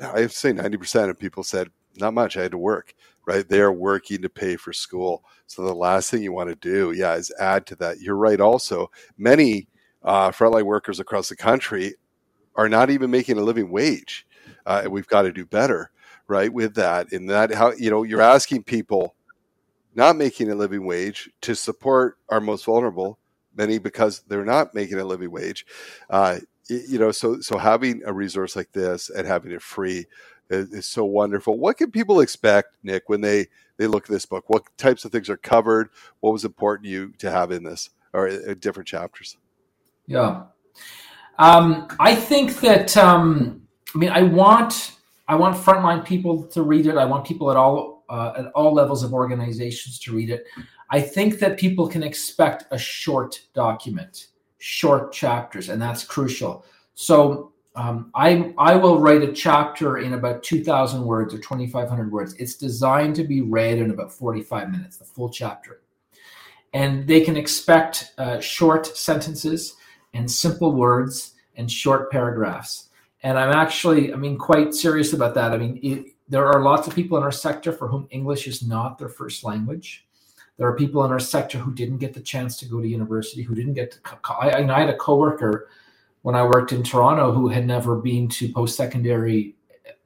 I 0.00 0.20
have 0.20 0.32
say, 0.32 0.52
ninety 0.52 0.78
percent 0.78 1.10
of 1.10 1.18
people 1.18 1.44
said, 1.44 1.68
"Not 1.96 2.14
much. 2.14 2.36
I 2.36 2.42
had 2.42 2.52
to 2.52 2.58
work." 2.58 2.94
Right? 3.26 3.46
They 3.48 3.60
are 3.60 3.72
working 3.72 4.22
to 4.22 4.28
pay 4.30 4.56
for 4.56 4.72
school. 4.72 5.24
So 5.46 5.62
the 5.62 5.74
last 5.74 6.10
thing 6.10 6.22
you 6.22 6.32
want 6.32 6.48
to 6.50 6.56
do, 6.56 6.92
yeah, 6.92 7.14
is 7.14 7.32
add 7.38 7.66
to 7.66 7.76
that. 7.76 8.00
You're 8.00 8.16
right. 8.16 8.40
Also, 8.40 8.90
many 9.18 9.68
uh, 10.04 10.30
frontline 10.30 10.64
workers 10.64 11.00
across 11.00 11.28
the 11.28 11.36
country 11.36 11.94
are 12.54 12.68
not 12.68 12.90
even 12.90 13.10
making 13.10 13.38
a 13.38 13.42
living 13.42 13.70
wage, 13.70 14.26
uh, 14.66 14.82
and 14.84 14.92
we've 14.92 15.08
got 15.08 15.22
to 15.22 15.32
do 15.32 15.44
better 15.44 15.90
right 16.26 16.52
with 16.52 16.74
that 16.74 17.12
and 17.12 17.28
that 17.28 17.52
how 17.52 17.72
you 17.72 17.90
know 17.90 18.02
you're 18.02 18.22
asking 18.22 18.62
people 18.62 19.14
not 19.94 20.16
making 20.16 20.50
a 20.50 20.54
living 20.54 20.86
wage 20.86 21.28
to 21.42 21.54
support 21.54 22.16
our 22.30 22.40
most 22.40 22.64
vulnerable 22.64 23.18
many 23.54 23.78
because 23.78 24.22
they're 24.26 24.42
not 24.42 24.74
making 24.74 24.98
a 24.98 25.04
living 25.04 25.30
wage 25.30 25.66
uh, 26.08 26.38
you 26.68 26.98
know 26.98 27.10
so 27.10 27.40
so 27.40 27.58
having 27.58 28.02
a 28.06 28.12
resource 28.12 28.56
like 28.56 28.72
this 28.72 29.10
and 29.10 29.26
having 29.26 29.52
it 29.52 29.60
free 29.60 30.06
is, 30.50 30.72
is, 30.72 30.86
so 30.86 31.04
wonderful. 31.04 31.58
What 31.58 31.76
can 31.76 31.90
people 31.90 32.20
expect 32.20 32.68
nick 32.82 33.08
when 33.08 33.20
they 33.20 33.46
they 33.76 33.86
look 33.86 34.04
at 34.04 34.10
this 34.10 34.26
book? 34.26 34.44
What 34.48 34.64
types 34.76 35.04
of 35.04 35.12
things 35.12 35.30
are 35.30 35.36
covered? 35.36 35.88
What 36.20 36.32
was 36.32 36.44
important 36.44 36.84
to 36.84 36.90
you 36.90 37.12
to 37.18 37.30
have 37.30 37.50
in 37.50 37.64
this 37.64 37.90
or 38.12 38.28
in 38.28 38.58
different 38.58 38.88
chapters 38.88 39.36
yeah 40.06 40.42
um, 41.38 41.88
i 41.98 42.14
think 42.14 42.60
that 42.60 42.96
um, 42.96 43.62
i 43.94 43.98
mean 43.98 44.10
i 44.10 44.22
want 44.22 44.94
I 45.26 45.34
want 45.36 45.56
frontline 45.56 46.04
people 46.04 46.44
to 46.48 46.62
read 46.62 46.86
it. 46.86 46.96
I 46.96 47.04
want 47.04 47.26
people 47.26 47.50
at 47.50 47.56
all 47.56 48.04
uh, 48.08 48.32
at 48.36 48.46
all 48.52 48.74
levels 48.74 49.02
of 49.02 49.14
organizations 49.14 49.98
to 50.00 50.14
read 50.14 50.30
it. 50.30 50.44
I 50.90 51.00
think 51.00 51.38
that 51.38 51.58
people 51.58 51.88
can 51.88 52.02
expect 52.02 52.66
a 52.70 52.78
short 52.78 53.40
document, 53.54 54.28
short 54.58 55.12
chapters, 55.12 55.70
and 55.70 55.80
that's 55.80 56.04
crucial. 56.04 56.66
So 56.94 57.52
um, 57.74 58.10
I 58.14 58.52
I 58.58 58.76
will 58.76 59.00
write 59.00 59.22
a 59.22 59.32
chapter 59.32 59.98
in 59.98 60.12
about 60.12 60.42
two 60.42 60.62
thousand 60.62 61.04
words 61.04 61.32
or 61.32 61.38
twenty 61.38 61.66
five 61.66 61.88
hundred 61.88 62.12
words. 62.12 62.34
It's 62.34 62.56
designed 62.56 63.16
to 63.16 63.24
be 63.24 63.40
read 63.40 63.78
in 63.78 63.90
about 63.90 64.12
forty 64.12 64.42
five 64.42 64.70
minutes, 64.70 64.98
the 64.98 65.06
full 65.06 65.30
chapter, 65.30 65.80
and 66.74 67.06
they 67.06 67.22
can 67.22 67.38
expect 67.38 68.12
uh, 68.18 68.40
short 68.40 68.86
sentences 68.86 69.76
and 70.14 70.30
simple 70.30 70.72
words 70.72 71.34
and 71.56 71.70
short 71.70 72.10
paragraphs 72.10 72.88
and 73.24 73.38
I'm 73.38 73.52
actually, 73.52 74.12
I 74.12 74.16
mean, 74.16 74.36
quite 74.36 74.74
serious 74.74 75.14
about 75.14 75.34
that. 75.34 75.52
I 75.52 75.56
mean, 75.56 75.80
it, 75.82 76.14
there 76.28 76.46
are 76.46 76.62
lots 76.62 76.86
of 76.86 76.94
people 76.94 77.16
in 77.16 77.24
our 77.24 77.32
sector 77.32 77.72
for 77.72 77.88
whom 77.88 78.06
English 78.10 78.46
is 78.46 78.62
not 78.62 78.98
their 78.98 79.08
first 79.08 79.44
language. 79.44 80.06
There 80.58 80.68
are 80.68 80.76
people 80.76 81.02
in 81.06 81.10
our 81.10 81.18
sector 81.18 81.56
who 81.56 81.72
didn't 81.72 81.98
get 81.98 82.12
the 82.12 82.20
chance 82.20 82.58
to 82.58 82.66
go 82.66 82.82
to 82.82 82.86
university, 82.86 83.42
who 83.42 83.54
didn't 83.54 83.72
get 83.72 83.92
to. 83.92 83.98
I, 84.28 84.62
I 84.62 84.80
had 84.80 84.90
a 84.90 84.96
coworker 84.96 85.68
when 86.20 86.34
I 86.34 86.44
worked 86.44 86.72
in 86.72 86.82
Toronto 86.82 87.32
who 87.32 87.48
had 87.48 87.66
never 87.66 87.96
been 87.96 88.28
to 88.28 88.52
post 88.52 88.76
secondary 88.76 89.56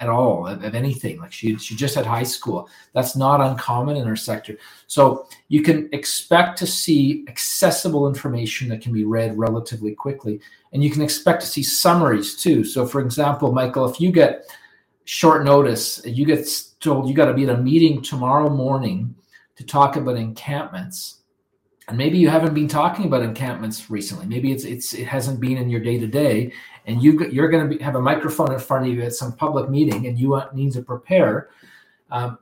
at 0.00 0.08
all 0.08 0.46
of, 0.46 0.62
of, 0.62 0.74
anything. 0.74 1.18
Like 1.18 1.32
she 1.32 1.56
she 1.56 1.74
just 1.74 1.94
had 1.94 2.06
high 2.06 2.22
school. 2.22 2.68
That's 2.92 3.16
not 3.16 3.40
uncommon 3.40 3.96
in 3.96 4.06
our 4.06 4.16
sector. 4.16 4.56
So 4.87 5.28
you 5.48 5.62
can 5.62 5.88
expect 5.92 6.58
to 6.58 6.66
see 6.66 7.24
accessible 7.28 8.08
information 8.08 8.68
that 8.68 8.80
can 8.80 8.92
be 8.92 9.04
read 9.04 9.37
relatively 9.37 9.94
quickly, 9.94 10.40
and 10.72 10.82
you 10.82 10.90
can 10.90 11.02
expect 11.02 11.40
to 11.42 11.46
see 11.46 11.62
summaries 11.62 12.40
too. 12.40 12.64
So, 12.64 12.87
for 12.87 13.00
example, 13.00 13.52
Michael, 13.52 13.88
if 13.88 14.00
you 14.00 14.12
get 14.12 14.46
short 15.04 15.44
notice, 15.44 16.00
you 16.04 16.24
get 16.24 16.46
told 16.80 17.08
you 17.08 17.14
got 17.14 17.26
to 17.26 17.34
be 17.34 17.44
at 17.44 17.58
a 17.58 17.62
meeting 17.62 18.02
tomorrow 18.02 18.48
morning 18.48 19.14
to 19.56 19.64
talk 19.64 19.96
about 19.96 20.16
encampments 20.16 21.18
and 21.88 21.96
maybe 21.96 22.18
you 22.18 22.29
haven't 22.29 22.55
been 22.55 22.68
talking 22.68 23.07
about 23.07 23.22
encampments 23.22 23.90
recently. 23.90 24.27
Maybe 24.27 24.53
it's 24.53 24.64
it's 24.64 24.92
it 24.92 25.07
hasn't 25.07 25.40
been 25.40 25.57
in 25.57 25.70
your 25.70 25.81
day 25.81 25.98
to 25.98 26.07
day 26.07 26.53
and 26.87 27.03
you 27.03 27.27
you're 27.31 27.48
going 27.48 27.70
to 27.70 27.85
have 27.85 27.96
a 27.96 28.01
microphone 28.01 28.53
in 28.53 28.59
front 28.59 28.87
of 28.87 28.92
you 28.92 29.03
at 29.03 29.14
some 29.14 29.33
public 29.33 29.70
meeting 29.70 30.07
and 30.07 30.18
you 30.18 30.40
need 30.53 30.72
to 30.72 30.83
prepare. 30.83 31.48
Um, 32.11 32.38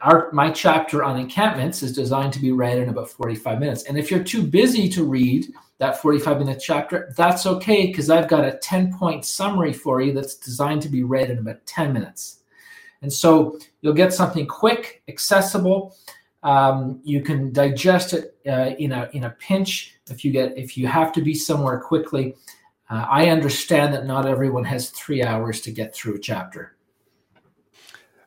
our 0.00 0.32
my 0.32 0.50
chapter 0.50 1.04
on 1.04 1.18
encampments 1.18 1.82
is 1.82 1.92
designed 1.92 2.32
to 2.32 2.40
be 2.40 2.52
read 2.52 2.78
in 2.78 2.88
about 2.88 3.10
45 3.10 3.60
minutes 3.60 3.84
and 3.84 3.98
if 3.98 4.10
you're 4.10 4.24
too 4.24 4.42
busy 4.42 4.88
to 4.88 5.04
read 5.04 5.52
that 5.76 6.00
45 6.00 6.38
minute 6.38 6.62
chapter 6.64 7.12
that's 7.18 7.44
okay 7.44 7.88
because 7.88 8.08
i've 8.08 8.26
got 8.26 8.46
a 8.46 8.56
10 8.62 8.96
point 8.96 9.26
summary 9.26 9.74
for 9.74 10.00
you 10.00 10.14
that's 10.14 10.36
designed 10.36 10.80
to 10.80 10.88
be 10.88 11.02
read 11.02 11.28
in 11.28 11.36
about 11.36 11.64
10 11.66 11.92
minutes. 11.92 12.40
And 13.02 13.12
so 13.12 13.58
you'll 13.82 13.92
get 13.92 14.14
something 14.14 14.46
quick 14.46 15.02
accessible 15.08 15.94
um, 16.44 17.00
you 17.02 17.22
can 17.22 17.52
digest 17.52 18.12
it 18.12 18.36
uh, 18.46 18.74
in 18.78 18.92
a 18.92 19.08
in 19.12 19.24
a 19.24 19.30
pinch 19.30 19.96
if 20.08 20.24
you 20.24 20.30
get 20.30 20.56
if 20.56 20.76
you 20.76 20.86
have 20.86 21.10
to 21.12 21.22
be 21.22 21.34
somewhere 21.34 21.80
quickly. 21.80 22.36
Uh, 22.90 23.06
I 23.10 23.30
understand 23.30 23.94
that 23.94 24.04
not 24.04 24.26
everyone 24.26 24.64
has 24.64 24.90
three 24.90 25.22
hours 25.22 25.62
to 25.62 25.72
get 25.72 25.94
through 25.94 26.16
a 26.16 26.18
chapter. 26.18 26.76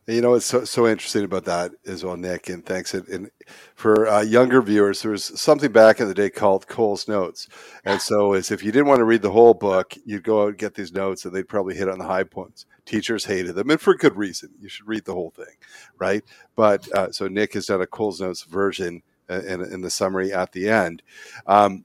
You 0.10 0.22
know, 0.22 0.36
it's 0.36 0.46
so, 0.46 0.64
so 0.64 0.88
interesting 0.88 1.26
about 1.26 1.44
that 1.46 1.74
as 1.86 2.02
well, 2.02 2.16
Nick. 2.16 2.48
And 2.48 2.66
thanks. 2.66 2.94
And, 2.94 3.06
and 3.10 3.30
for 3.76 4.08
uh, 4.08 4.22
younger 4.22 4.62
viewers, 4.62 5.02
there 5.02 5.12
was 5.12 5.26
something 5.40 5.70
back 5.70 6.00
in 6.00 6.08
the 6.08 6.14
day 6.14 6.30
called 6.30 6.66
Cole's 6.68 7.10
Notes. 7.10 7.50
And 7.84 8.02
so, 8.02 8.32
as 8.32 8.50
if 8.50 8.64
you 8.64 8.72
didn't 8.72 8.88
want 8.88 9.00
to 9.00 9.06
read 9.06 9.22
the 9.22 9.32
whole 9.32 9.54
book, 9.54 9.96
you'd 10.06 10.24
go 10.24 10.44
out 10.44 10.50
and 10.50 10.58
get 10.58 10.76
these 10.76 10.94
notes, 10.94 11.26
and 11.26 11.36
they'd 11.36 11.50
probably 11.50 11.76
hit 11.76 11.90
on 11.90 12.00
the 12.00 12.06
high 12.06 12.24
points. 12.24 12.66
Teachers 12.86 13.26
hated 13.26 13.56
them, 13.56 13.70
and 13.70 13.82
for 13.82 13.96
good 13.96 14.16
reason. 14.16 14.52
You 14.62 14.70
should 14.70 14.88
read 14.88 15.04
the 15.04 15.14
whole 15.14 15.32
thing, 15.32 15.56
right? 15.98 16.24
But 16.56 16.90
uh, 16.94 17.12
so 17.12 17.28
Nick 17.28 17.54
has 17.56 17.66
done 17.66 17.82
a 17.82 17.88
Cole's 17.88 18.22
Notes 18.22 18.44
version 18.44 19.04
uh, 19.30 19.42
in, 19.42 19.62
in 19.62 19.82
the 19.82 19.90
summary 19.90 20.32
at 20.32 20.54
the 20.54 20.70
end. 20.70 21.04
Um, 21.48 21.84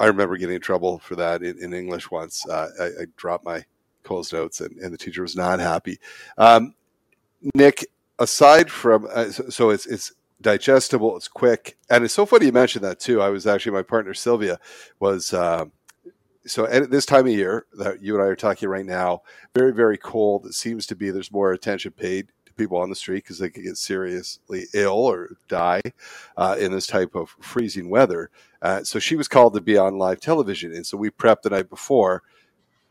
I 0.00 0.06
remember 0.06 0.36
getting 0.38 0.56
in 0.56 0.60
trouble 0.60 0.98
for 0.98 1.14
that 1.16 1.44
in, 1.44 1.62
in 1.62 1.72
English 1.72 2.10
once. 2.10 2.48
Uh, 2.48 2.68
I, 2.80 2.84
I, 2.84 3.04
dropped 3.16 3.44
my 3.44 3.64
Cole's 4.02 4.32
Notes, 4.32 4.60
and, 4.60 4.76
and, 4.78 4.92
the 4.92 4.98
teacher 4.98 5.22
was 5.22 5.36
not 5.36 5.60
happy. 5.60 6.00
Um, 6.36 6.74
Nick, 7.54 7.86
aside 8.18 8.70
from 8.70 9.06
uh, 9.12 9.30
so, 9.30 9.48
so, 9.48 9.70
it's 9.70 9.86
it's 9.86 10.12
digestible, 10.40 11.16
it's 11.16 11.28
quick, 11.28 11.76
and 11.88 12.04
it's 12.04 12.14
so 12.14 12.26
funny 12.26 12.46
you 12.46 12.52
mentioned 12.52 12.84
that 12.84 13.00
too. 13.00 13.20
I 13.20 13.30
was 13.30 13.46
actually 13.46 13.72
my 13.72 13.82
partner 13.82 14.14
Sylvia 14.14 14.58
was. 14.98 15.32
Uh, 15.32 15.66
so 16.46 16.64
at 16.66 16.90
this 16.90 17.04
time 17.04 17.26
of 17.26 17.32
year 17.32 17.66
that 17.74 18.02
you 18.02 18.14
and 18.14 18.24
I 18.24 18.26
are 18.26 18.36
talking 18.36 18.68
right 18.68 18.84
now, 18.84 19.22
very 19.54 19.72
very 19.72 19.98
cold. 19.98 20.46
It 20.46 20.54
seems 20.54 20.86
to 20.86 20.96
be 20.96 21.10
there's 21.10 21.32
more 21.32 21.52
attention 21.52 21.92
paid 21.92 22.28
to 22.46 22.54
people 22.54 22.78
on 22.78 22.88
the 22.88 22.96
street 22.96 23.24
because 23.24 23.38
they 23.38 23.50
could 23.50 23.64
get 23.64 23.76
seriously 23.76 24.64
ill 24.72 25.04
or 25.04 25.36
die 25.48 25.82
uh, 26.38 26.56
in 26.58 26.72
this 26.72 26.86
type 26.86 27.14
of 27.14 27.36
freezing 27.40 27.90
weather. 27.90 28.30
Uh, 28.62 28.82
so 28.84 28.98
she 28.98 29.16
was 29.16 29.28
called 29.28 29.52
to 29.54 29.60
be 29.60 29.76
on 29.76 29.98
live 29.98 30.20
television, 30.20 30.72
and 30.72 30.86
so 30.86 30.96
we 30.96 31.10
prepped 31.10 31.42
the 31.42 31.50
night 31.50 31.68
before. 31.68 32.22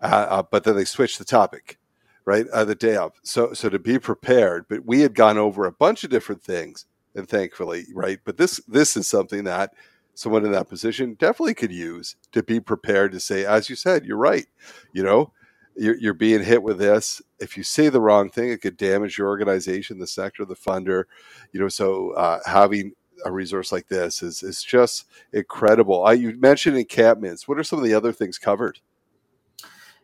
Uh, 0.02 0.28
uh 0.30 0.44
but 0.44 0.64
then 0.64 0.76
they 0.76 0.86
switched 0.86 1.18
the 1.18 1.26
topic 1.26 1.80
right? 2.26 2.48
Uh, 2.50 2.66
the 2.66 2.76
day 2.76 2.96
of. 2.96 3.14
So, 3.24 3.54
so 3.54 3.70
to 3.70 3.80
be 3.80 4.00
prepared, 4.00 4.66
but 4.70 4.86
we 4.86 5.02
had 5.02 5.16
gone 5.16 5.38
over 5.38 5.66
a 5.66 5.72
bunch 5.72 6.04
of 6.04 6.10
different 6.10 6.44
things, 6.44 6.86
and 7.16 7.28
thankfully, 7.28 7.86
right? 7.94 8.20
But 8.24 8.38
this 8.38 8.62
this 8.68 8.96
is 8.96 9.08
something 9.08 9.44
that 9.46 9.74
someone 10.14 10.46
in 10.46 10.52
that 10.52 10.70
position 10.70 11.16
definitely 11.18 11.54
could 11.54 11.72
use 11.72 12.16
to 12.34 12.44
be 12.44 12.60
prepared 12.60 13.12
to 13.14 13.20
say, 13.20 13.46
as 13.46 13.70
you 13.70 13.76
said, 13.76 14.06
you're 14.06 14.18
right. 14.18 14.48
You 14.92 15.04
know, 15.04 15.32
you're, 15.78 15.96
you're 15.98 16.14
being 16.14 16.44
hit 16.44 16.62
with 16.62 16.78
this. 16.78 17.22
If 17.40 17.56
you 17.56 17.64
say 17.64 17.88
the 17.88 18.02
wrong 18.02 18.30
thing, 18.30 18.50
it 18.50 18.62
could 18.62 18.76
damage 18.76 19.18
your 19.18 19.30
organization, 19.30 19.98
the 19.98 20.08
sector, 20.08 20.44
the 20.44 20.56
funder. 20.56 21.06
You 21.54 21.62
know, 21.62 21.70
so 21.70 22.12
uh, 22.12 22.40
having 22.46 22.94
a 23.26 23.32
resource 23.32 23.72
like 23.72 23.88
this 23.88 24.22
is 24.22 24.44
is 24.44 24.64
just 24.64 25.06
incredible. 25.34 26.06
I, 26.06 26.14
you 26.14 26.38
mentioned 26.38 26.78
encampments. 26.78 27.48
What 27.48 27.58
are 27.58 27.64
some 27.64 27.80
of 27.80 27.86
the 27.86 27.94
other 27.94 28.12
things 28.12 28.38
covered? 28.38 28.80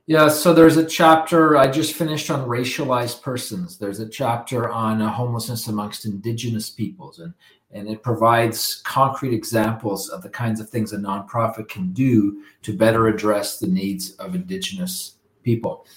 Yeah, 0.07 0.27
so 0.27 0.53
there's 0.53 0.77
a 0.77 0.85
chapter 0.85 1.57
I 1.57 1.65
just 1.65 1.95
finished 1.95 2.29
on 2.29 2.47
racialized 2.47 3.23
persons. 3.23 3.79
There's 3.79 3.99
a 3.99 4.07
chapter 4.07 4.69
on 4.69 5.01
uh, 5.01 5.09
homelessness 5.09 5.67
amongst 5.67 6.05
indigenous 6.05 6.69
peoples, 6.69 7.19
and 7.19 7.33
and 7.71 7.89
it 7.89 8.03
provides 8.03 8.81
concrete 8.85 9.33
examples 9.33 10.09
of 10.09 10.21
the 10.21 10.29
kinds 10.29 10.59
of 10.59 10.69
things 10.69 10.93
a 10.93 10.97
nonprofit 10.97 11.67
can 11.67 11.91
do 11.91 12.43
to 12.61 12.77
better 12.77 13.07
address 13.07 13.57
the 13.57 13.67
needs 13.67 14.11
of 14.13 14.35
indigenous 14.35 15.15
people. 15.43 15.87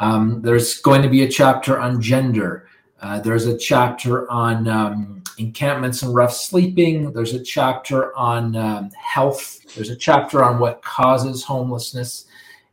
Um, 0.00 0.40
there's 0.40 0.78
going 0.78 1.02
to 1.02 1.08
be 1.08 1.22
a 1.22 1.28
chapter 1.28 1.78
on 1.78 2.00
gender. 2.00 2.66
Uh, 3.00 3.20
there's 3.20 3.46
a 3.46 3.56
chapter 3.56 4.28
on 4.30 4.66
um, 4.66 5.22
encampments 5.36 6.02
and 6.02 6.14
rough 6.14 6.32
sleeping. 6.32 7.12
There's 7.12 7.34
a 7.34 7.44
chapter 7.44 8.16
on 8.16 8.56
um, 8.56 8.90
health. 8.90 9.60
There's 9.74 9.90
a 9.90 9.96
chapter 9.96 10.42
on 10.42 10.58
what 10.58 10.82
causes 10.82 11.44
homelessness 11.44 12.24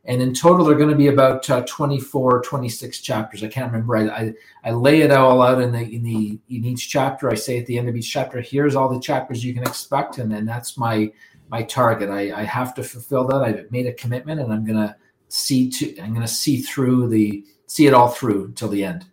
and 0.04 0.20
in 0.20 0.34
total 0.34 0.64
they're 0.64 0.76
going 0.76 0.90
to 0.90 0.96
be 0.96 1.08
about 1.08 1.48
uh, 1.50 1.62
24 1.66 2.42
26 2.42 3.00
chapters. 3.00 3.44
I 3.44 3.48
can't 3.48 3.70
remember. 3.70 3.96
I, 3.96 4.08
I, 4.08 4.32
I 4.64 4.70
lay 4.72 5.02
it 5.02 5.10
all 5.10 5.42
out 5.42 5.60
in 5.60 5.72
the 5.72 5.82
in 5.82 6.02
the 6.02 6.38
in 6.48 6.64
each 6.64 6.88
chapter. 6.88 7.30
I 7.30 7.34
say 7.34 7.58
at 7.58 7.66
the 7.66 7.78
end 7.78 7.88
of 7.88 7.96
each 7.96 8.10
chapter 8.10 8.40
here's 8.40 8.74
all 8.74 8.88
the 8.88 9.00
chapters 9.00 9.44
you 9.44 9.54
can 9.54 9.62
expect 9.62 10.18
and 10.18 10.30
then 10.30 10.44
that's 10.44 10.76
my 10.76 11.10
my 11.48 11.62
target. 11.62 12.10
I, 12.10 12.32
I 12.40 12.44
have 12.44 12.74
to 12.74 12.82
fulfill 12.82 13.26
that. 13.28 13.42
I've 13.42 13.70
made 13.70 13.86
a 13.86 13.92
commitment 13.94 14.40
and 14.40 14.52
i'm 14.52 14.64
going 14.64 14.78
to 14.78 14.96
see 15.28 15.70
to 15.70 15.98
i'm 16.00 16.12
going 16.12 16.26
to 16.26 16.32
see 16.32 16.60
through 16.60 17.08
the 17.08 17.44
see 17.66 17.86
it 17.86 17.94
all 17.94 18.08
through 18.08 18.52
till 18.52 18.68
the 18.68 18.84
end. 18.84 19.06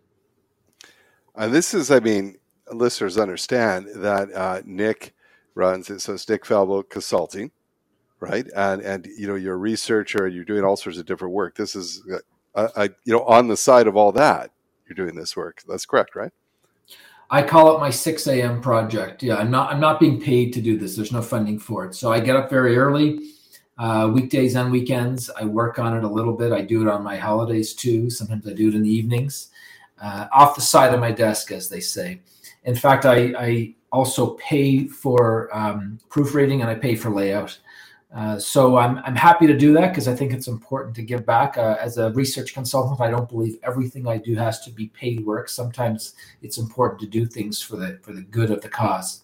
Uh, 1.35 1.47
this 1.47 1.73
is 1.73 1.91
i 1.91 1.99
mean 1.99 2.35
listeners 2.71 3.17
understand 3.17 3.87
that 3.95 4.31
uh, 4.33 4.61
Nick 4.65 5.13
runs 5.55 5.89
it. 5.89 5.99
So 5.99 6.13
it's 6.13 6.27
Nick 6.27 6.45
Falvo 6.45 6.87
Consulting, 6.87 7.51
right? 8.19 8.47
And 8.55 8.81
and 8.81 9.07
you 9.17 9.27
know 9.27 9.35
you're 9.35 9.55
a 9.55 9.57
researcher 9.57 10.25
and 10.25 10.35
you're 10.35 10.45
doing 10.45 10.63
all 10.63 10.75
sorts 10.75 10.97
of 10.97 11.05
different 11.05 11.33
work. 11.33 11.55
This 11.55 11.75
is, 11.75 12.03
uh, 12.55 12.67
I, 12.75 12.83
you 13.05 13.13
know, 13.13 13.23
on 13.23 13.47
the 13.47 13.57
side 13.57 13.87
of 13.87 13.95
all 13.95 14.11
that, 14.13 14.51
you're 14.87 14.95
doing 14.95 15.15
this 15.15 15.35
work. 15.35 15.61
That's 15.67 15.85
correct, 15.85 16.15
right? 16.15 16.31
I 17.31 17.43
call 17.43 17.75
it 17.75 17.79
my 17.79 17.91
6 17.91 18.25
a.m. 18.27 18.59
project. 18.59 19.21
Yeah, 19.21 19.35
I'm 19.35 19.51
not 19.51 19.71
I'm 19.71 19.79
not 19.79 19.99
being 19.99 20.19
paid 20.19 20.53
to 20.53 20.61
do 20.61 20.77
this. 20.77 20.95
There's 20.95 21.11
no 21.11 21.21
funding 21.21 21.59
for 21.59 21.85
it. 21.85 21.95
So 21.95 22.11
I 22.11 22.19
get 22.19 22.35
up 22.35 22.49
very 22.49 22.77
early, 22.77 23.19
uh, 23.77 24.09
weekdays 24.11 24.55
and 24.55 24.71
weekends. 24.71 25.29
I 25.29 25.45
work 25.45 25.77
on 25.77 25.95
it 25.95 26.03
a 26.03 26.07
little 26.07 26.33
bit. 26.33 26.51
I 26.51 26.61
do 26.61 26.81
it 26.81 26.87
on 26.87 27.03
my 27.03 27.17
holidays 27.17 27.73
too. 27.73 28.09
Sometimes 28.09 28.47
I 28.47 28.53
do 28.53 28.69
it 28.69 28.75
in 28.75 28.81
the 28.81 28.89
evenings, 28.89 29.49
uh, 30.01 30.27
off 30.33 30.55
the 30.55 30.61
side 30.61 30.93
of 30.93 30.99
my 30.99 31.11
desk, 31.11 31.51
as 31.51 31.69
they 31.69 31.79
say. 31.79 32.21
In 32.63 32.75
fact, 32.75 33.05
I, 33.05 33.33
I 33.37 33.75
also 33.91 34.31
pay 34.35 34.87
for 34.87 35.55
um, 35.55 35.99
proofreading 36.09 36.61
and 36.61 36.69
I 36.69 36.75
pay 36.75 36.95
for 36.95 37.09
layout. 37.09 37.57
Uh, 38.13 38.39
so 38.39 38.77
I'm, 38.77 38.97
I'm 38.99 39.15
happy 39.15 39.45
to 39.45 39.55
do 39.55 39.71
that 39.73 39.89
because 39.89 40.07
I 40.07 40.15
think 40.15 40.33
it's 40.33 40.47
important 40.47 40.95
to 40.95 41.03
give 41.03 41.25
back. 41.25 41.57
Uh, 41.57 41.77
as 41.79 41.97
a 41.97 42.11
research 42.11 42.53
consultant, 42.55 42.99
I 42.99 43.11
don't 43.11 43.29
believe 43.29 43.59
everything 43.61 44.07
I 44.07 44.17
do 44.17 44.35
has 44.35 44.61
to 44.61 44.71
be 44.71 44.87
paid 44.87 45.25
work. 45.25 45.47
Sometimes 45.47 46.13
it's 46.41 46.57
important 46.57 47.01
to 47.01 47.07
do 47.07 47.25
things 47.27 47.61
for 47.61 47.75
the 47.75 47.99
for 48.01 48.13
the 48.13 48.21
good 48.21 48.49
of 48.49 48.61
the 48.61 48.69
cause. 48.69 49.23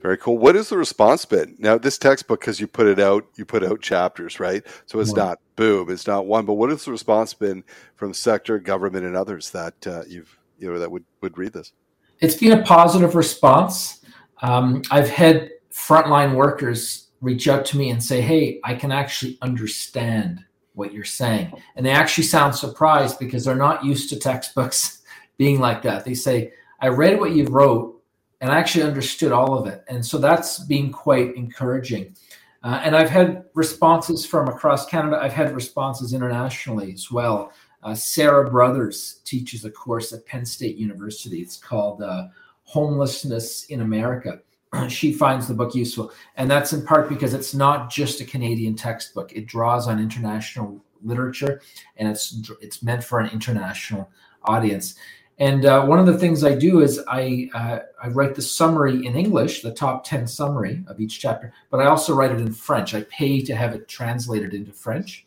Very 0.00 0.16
cool. 0.16 0.38
What 0.38 0.56
is 0.56 0.68
the 0.68 0.76
response 0.76 1.24
been? 1.24 1.56
Now, 1.58 1.76
this 1.76 1.98
textbook, 1.98 2.40
because 2.40 2.60
you 2.60 2.68
put 2.68 2.86
it 2.86 3.00
out, 3.00 3.26
you 3.36 3.44
put 3.44 3.64
out 3.64 3.80
chapters, 3.80 4.38
right? 4.38 4.64
So 4.86 5.00
it's 5.00 5.10
yeah. 5.10 5.24
not 5.24 5.40
boom, 5.56 5.90
it's 5.90 6.06
not 6.06 6.26
one. 6.26 6.44
But 6.44 6.54
what 6.54 6.70
has 6.70 6.84
the 6.84 6.92
response 6.92 7.34
been 7.34 7.64
from 7.96 8.14
sector, 8.14 8.58
government, 8.58 9.06
and 9.06 9.16
others 9.16 9.50
that 9.50 9.86
uh, 9.86 10.02
you've 10.08 10.36
you 10.58 10.72
know 10.72 10.78
that 10.78 10.90
would 10.90 11.04
would 11.20 11.38
read 11.38 11.52
this? 11.52 11.72
It's 12.20 12.34
been 12.34 12.58
a 12.58 12.62
positive 12.62 13.14
response. 13.14 14.00
Um, 14.42 14.82
I've 14.90 15.08
had 15.08 15.50
frontline 15.72 16.34
workers 16.34 17.07
reach 17.20 17.48
out 17.48 17.64
to 17.66 17.78
me 17.78 17.90
and 17.90 18.02
say, 18.02 18.20
Hey, 18.20 18.60
I 18.64 18.74
can 18.74 18.92
actually 18.92 19.38
understand 19.42 20.44
what 20.74 20.92
you're 20.92 21.04
saying. 21.04 21.52
And 21.76 21.84
they 21.84 21.90
actually 21.90 22.24
sound 22.24 22.54
surprised 22.54 23.18
because 23.18 23.44
they're 23.44 23.56
not 23.56 23.84
used 23.84 24.08
to 24.10 24.18
textbooks 24.18 25.02
being 25.36 25.60
like 25.60 25.82
that. 25.82 26.04
They 26.04 26.14
say, 26.14 26.52
I 26.80 26.88
read 26.88 27.18
what 27.18 27.32
you 27.32 27.44
wrote 27.46 28.00
and 28.40 28.50
I 28.50 28.58
actually 28.58 28.84
understood 28.84 29.32
all 29.32 29.58
of 29.58 29.66
it. 29.66 29.84
And 29.88 30.04
so 30.04 30.18
that's 30.18 30.60
been 30.60 30.92
quite 30.92 31.34
encouraging. 31.34 32.14
Uh, 32.62 32.80
and 32.84 32.96
I've 32.96 33.10
had 33.10 33.44
responses 33.54 34.24
from 34.24 34.48
across 34.48 34.86
Canada. 34.86 35.18
I've 35.20 35.32
had 35.32 35.54
responses 35.54 36.12
internationally 36.12 36.92
as 36.92 37.10
well. 37.10 37.52
Uh, 37.82 37.94
Sarah 37.94 38.50
Brothers 38.50 39.20
teaches 39.24 39.64
a 39.64 39.70
course 39.70 40.12
at 40.12 40.26
Penn 40.26 40.44
State 40.44 40.76
University. 40.76 41.40
It's 41.40 41.56
called 41.56 42.02
uh, 42.02 42.28
Homelessness 42.64 43.64
in 43.66 43.80
America. 43.80 44.40
she 44.88 45.12
finds 45.12 45.48
the 45.48 45.54
book 45.54 45.74
useful. 45.74 46.12
And 46.36 46.50
that's 46.50 46.72
in 46.72 46.84
part 46.84 47.08
because 47.08 47.34
it's 47.34 47.54
not 47.54 47.90
just 47.90 48.20
a 48.20 48.24
Canadian 48.24 48.74
textbook. 48.74 49.32
It 49.32 49.46
draws 49.46 49.88
on 49.88 49.98
international 49.98 50.82
literature 51.02 51.60
and 51.96 52.08
it's 52.08 52.50
it's 52.60 52.82
meant 52.82 53.04
for 53.04 53.20
an 53.20 53.30
international 53.30 54.08
audience. 54.44 54.96
And 55.40 55.66
uh, 55.66 55.84
one 55.84 56.00
of 56.00 56.06
the 56.06 56.18
things 56.18 56.42
I 56.42 56.56
do 56.56 56.80
is 56.80 57.00
I 57.06 57.48
uh, 57.54 57.78
I 58.02 58.08
write 58.08 58.34
the 58.34 58.42
summary 58.42 59.06
in 59.06 59.14
English, 59.14 59.62
the 59.62 59.72
top 59.72 60.04
ten 60.04 60.26
summary 60.26 60.82
of 60.88 61.00
each 61.00 61.20
chapter, 61.20 61.52
but 61.70 61.80
I 61.80 61.86
also 61.86 62.14
write 62.14 62.32
it 62.32 62.40
in 62.40 62.52
French. 62.52 62.94
I 62.94 63.02
pay 63.02 63.42
to 63.42 63.54
have 63.54 63.72
it 63.72 63.86
translated 63.86 64.52
into 64.52 64.72
French, 64.72 65.26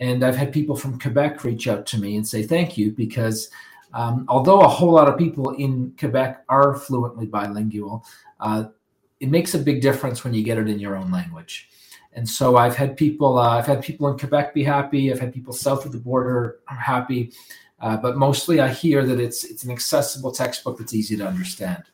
and 0.00 0.24
I've 0.24 0.36
had 0.36 0.54
people 0.54 0.74
from 0.74 0.98
Quebec 0.98 1.44
reach 1.44 1.68
out 1.68 1.84
to 1.86 1.98
me 1.98 2.16
and 2.16 2.26
say 2.26 2.44
thank 2.44 2.78
you 2.78 2.92
because 2.92 3.50
um, 3.92 4.26
although 4.28 4.60
a 4.60 4.68
whole 4.68 4.92
lot 4.92 5.08
of 5.08 5.16
people 5.16 5.50
in 5.50 5.94
Quebec 5.98 6.44
are 6.48 6.74
fluently 6.74 7.26
bilingual, 7.26 8.04
uh, 8.40 8.64
it 9.20 9.30
makes 9.30 9.54
a 9.54 9.58
big 9.58 9.80
difference 9.80 10.24
when 10.24 10.34
you 10.34 10.42
get 10.42 10.58
it 10.58 10.68
in 10.68 10.78
your 10.78 10.96
own 10.96 11.10
language. 11.10 11.68
And 12.12 12.28
so 12.28 12.56
I've 12.56 12.76
had 12.76 12.96
people, 12.96 13.38
uh, 13.38 13.58
I've 13.58 13.66
had 13.66 13.82
people 13.82 14.08
in 14.08 14.18
Quebec 14.18 14.54
be 14.54 14.64
happy. 14.64 15.12
I've 15.12 15.20
had 15.20 15.34
people 15.34 15.52
south 15.52 15.84
of 15.84 15.92
the 15.92 15.98
border 15.98 16.60
are 16.66 16.76
happy, 16.76 17.32
uh, 17.80 17.98
but 17.98 18.16
mostly 18.16 18.58
I 18.60 18.68
hear 18.68 19.04
that 19.04 19.20
it's 19.20 19.44
it's 19.44 19.64
an 19.64 19.70
accessible 19.70 20.32
textbook 20.32 20.78
that's 20.78 20.94
easy 20.94 21.16
to 21.18 21.26
understand. 21.26 21.84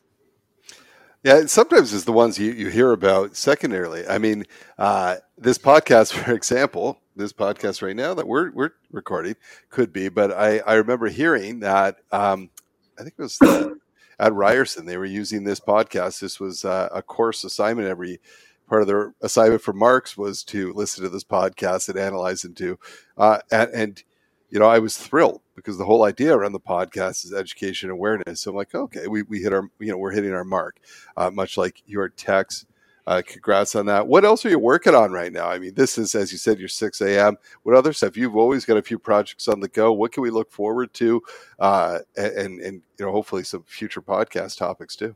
Yeah, 1.23 1.45
sometimes 1.45 1.93
it's 1.93 2.03
the 2.03 2.11
ones 2.11 2.37
you, 2.37 2.51
you 2.51 2.67
hear 2.67 2.91
about 2.91 3.35
secondarily. 3.37 4.05
I 4.07 4.17
mean, 4.17 4.45
uh, 4.77 5.17
this 5.37 5.57
podcast, 5.57 6.13
for 6.23 6.33
example, 6.33 6.99
this 7.15 7.33
podcast 7.33 7.81
right 7.81 7.95
now 7.95 8.13
that 8.13 8.27
we're 8.27 8.51
we're 8.51 8.73
recording 8.91 9.35
could 9.69 9.93
be, 9.93 10.09
but 10.09 10.31
I 10.31 10.59
I 10.59 10.75
remember 10.75 11.07
hearing 11.07 11.59
that 11.61 11.97
um, 12.11 12.49
I 12.97 13.03
think 13.03 13.15
it 13.17 13.21
was 13.21 13.37
the, 13.37 13.77
at 14.19 14.33
Ryerson 14.33 14.85
they 14.85 14.97
were 14.97 15.05
using 15.05 15.43
this 15.43 15.59
podcast. 15.59 16.19
This 16.19 16.39
was 16.39 16.65
uh, 16.65 16.89
a 16.91 17.01
course 17.01 17.43
assignment 17.43 17.87
every 17.87 18.19
part 18.67 18.81
of 18.81 18.87
their 18.87 19.13
assignment 19.21 19.61
for 19.61 19.73
marks 19.73 20.17
was 20.17 20.43
to 20.45 20.73
listen 20.73 21.03
to 21.03 21.09
this 21.09 21.23
podcast 21.23 21.89
and 21.89 21.99
analyze 21.99 22.43
into 22.43 22.79
uh, 23.17 23.39
and, 23.51 23.69
and 23.73 24.03
you 24.49 24.59
know 24.59 24.67
I 24.67 24.79
was 24.79 24.97
thrilled 24.97 25.41
because 25.55 25.77
the 25.77 25.85
whole 25.85 26.03
idea 26.03 26.35
around 26.35 26.53
the 26.53 26.59
podcast 26.59 27.25
is 27.25 27.33
education 27.33 27.89
awareness. 27.89 28.41
So 28.41 28.51
I'm 28.51 28.57
like, 28.57 28.73
okay, 28.73 29.07
we, 29.07 29.23
we 29.23 29.41
hit 29.41 29.53
our 29.53 29.69
you 29.79 29.91
know 29.91 29.97
we're 29.97 30.11
hitting 30.11 30.33
our 30.33 30.43
mark, 30.43 30.77
uh, 31.17 31.29
much 31.31 31.57
like 31.57 31.83
your 31.85 32.09
text 32.09 32.65
uh, 33.05 33.21
congrats 33.25 33.75
on 33.75 33.85
that. 33.87 34.07
What 34.07 34.23
else 34.23 34.45
are 34.45 34.49
you 34.49 34.59
working 34.59 34.95
on 34.95 35.11
right 35.11 35.31
now? 35.31 35.49
I 35.49 35.59
mean, 35.59 35.73
this 35.73 35.97
is, 35.97 36.15
as 36.15 36.31
you 36.31 36.37
said, 36.37 36.59
your 36.59 36.69
6 36.69 37.01
a.m. 37.01 37.37
What 37.63 37.75
other 37.75 37.93
stuff? 37.93 38.15
You've 38.15 38.37
always 38.37 38.65
got 38.65 38.77
a 38.77 38.81
few 38.81 38.97
projects 38.97 39.47
on 39.47 39.59
the 39.59 39.67
go. 39.67 39.91
What 39.91 40.11
can 40.11 40.23
we 40.23 40.29
look 40.29 40.51
forward 40.51 40.93
to? 40.95 41.21
Uh, 41.59 41.99
and, 42.15 42.59
and, 42.61 42.81
you 42.97 43.05
know, 43.05 43.11
hopefully 43.11 43.43
some 43.43 43.63
future 43.63 44.01
podcast 44.01 44.57
topics 44.57 44.95
too. 44.95 45.15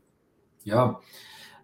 Yeah. 0.64 0.94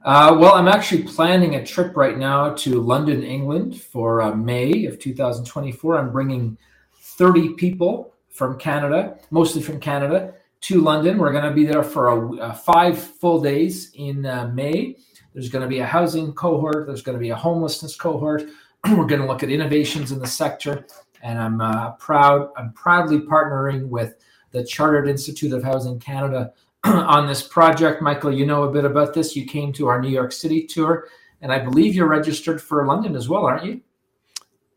Uh, 0.04 0.36
well, 0.38 0.54
I'm 0.54 0.68
actually 0.68 1.02
planning 1.02 1.54
a 1.54 1.64
trip 1.64 1.96
right 1.96 2.18
now 2.18 2.50
to 2.54 2.80
London, 2.80 3.22
England 3.22 3.80
for 3.80 4.20
uh, 4.20 4.34
May 4.34 4.84
of 4.84 4.98
2024. 4.98 5.98
I'm 5.98 6.12
bringing 6.12 6.58
30 7.00 7.54
people 7.54 8.14
from 8.28 8.58
Canada, 8.58 9.18
mostly 9.30 9.62
from 9.62 9.80
Canada, 9.80 10.34
to 10.62 10.80
London. 10.80 11.18
We're 11.18 11.32
going 11.32 11.44
to 11.44 11.52
be 11.52 11.64
there 11.64 11.82
for 11.82 12.08
a, 12.08 12.36
uh, 12.36 12.52
five 12.54 12.98
full 12.98 13.40
days 13.40 13.92
in 13.94 14.26
uh, 14.26 14.50
May. 14.52 14.96
There's 15.34 15.48
going 15.48 15.62
to 15.62 15.68
be 15.68 15.80
a 15.80 15.86
housing 15.86 16.32
cohort. 16.32 16.86
There's 16.86 17.02
going 17.02 17.18
to 17.18 17.20
be 17.20 17.30
a 17.30 17.36
homelessness 17.36 17.96
cohort. 17.96 18.44
We're 18.84 19.06
going 19.06 19.20
to 19.20 19.26
look 19.26 19.42
at 19.42 19.50
innovations 19.50 20.12
in 20.12 20.20
the 20.20 20.26
sector, 20.26 20.86
and 21.22 21.38
I'm 21.38 21.60
uh, 21.60 21.92
proud. 21.92 22.50
I'm 22.56 22.72
proudly 22.72 23.18
partnering 23.20 23.88
with 23.88 24.16
the 24.52 24.64
Chartered 24.64 25.08
Institute 25.08 25.52
of 25.52 25.64
Housing 25.64 25.98
Canada 25.98 26.52
on 26.84 27.26
this 27.26 27.42
project. 27.42 28.00
Michael, 28.00 28.32
you 28.32 28.46
know 28.46 28.62
a 28.62 28.72
bit 28.72 28.84
about 28.84 29.12
this. 29.12 29.34
You 29.34 29.44
came 29.44 29.72
to 29.74 29.88
our 29.88 30.00
New 30.00 30.10
York 30.10 30.30
City 30.30 30.64
tour, 30.64 31.08
and 31.42 31.52
I 31.52 31.58
believe 31.58 31.94
you're 31.94 32.08
registered 32.08 32.62
for 32.62 32.86
London 32.86 33.16
as 33.16 33.28
well, 33.28 33.44
aren't 33.44 33.64
you? 33.64 33.80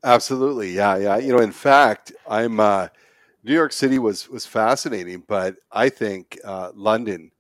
Absolutely, 0.04 0.72
yeah, 0.72 0.98
yeah. 0.98 1.18
You 1.18 1.34
know, 1.34 1.42
in 1.42 1.52
fact, 1.52 2.12
I'm. 2.28 2.60
Uh, 2.60 2.88
New 3.44 3.54
York 3.54 3.72
City 3.72 3.98
was 3.98 4.28
was 4.28 4.46
fascinating, 4.46 5.24
but 5.26 5.56
I 5.72 5.88
think 5.88 6.38
uh, 6.44 6.72
London 6.76 7.32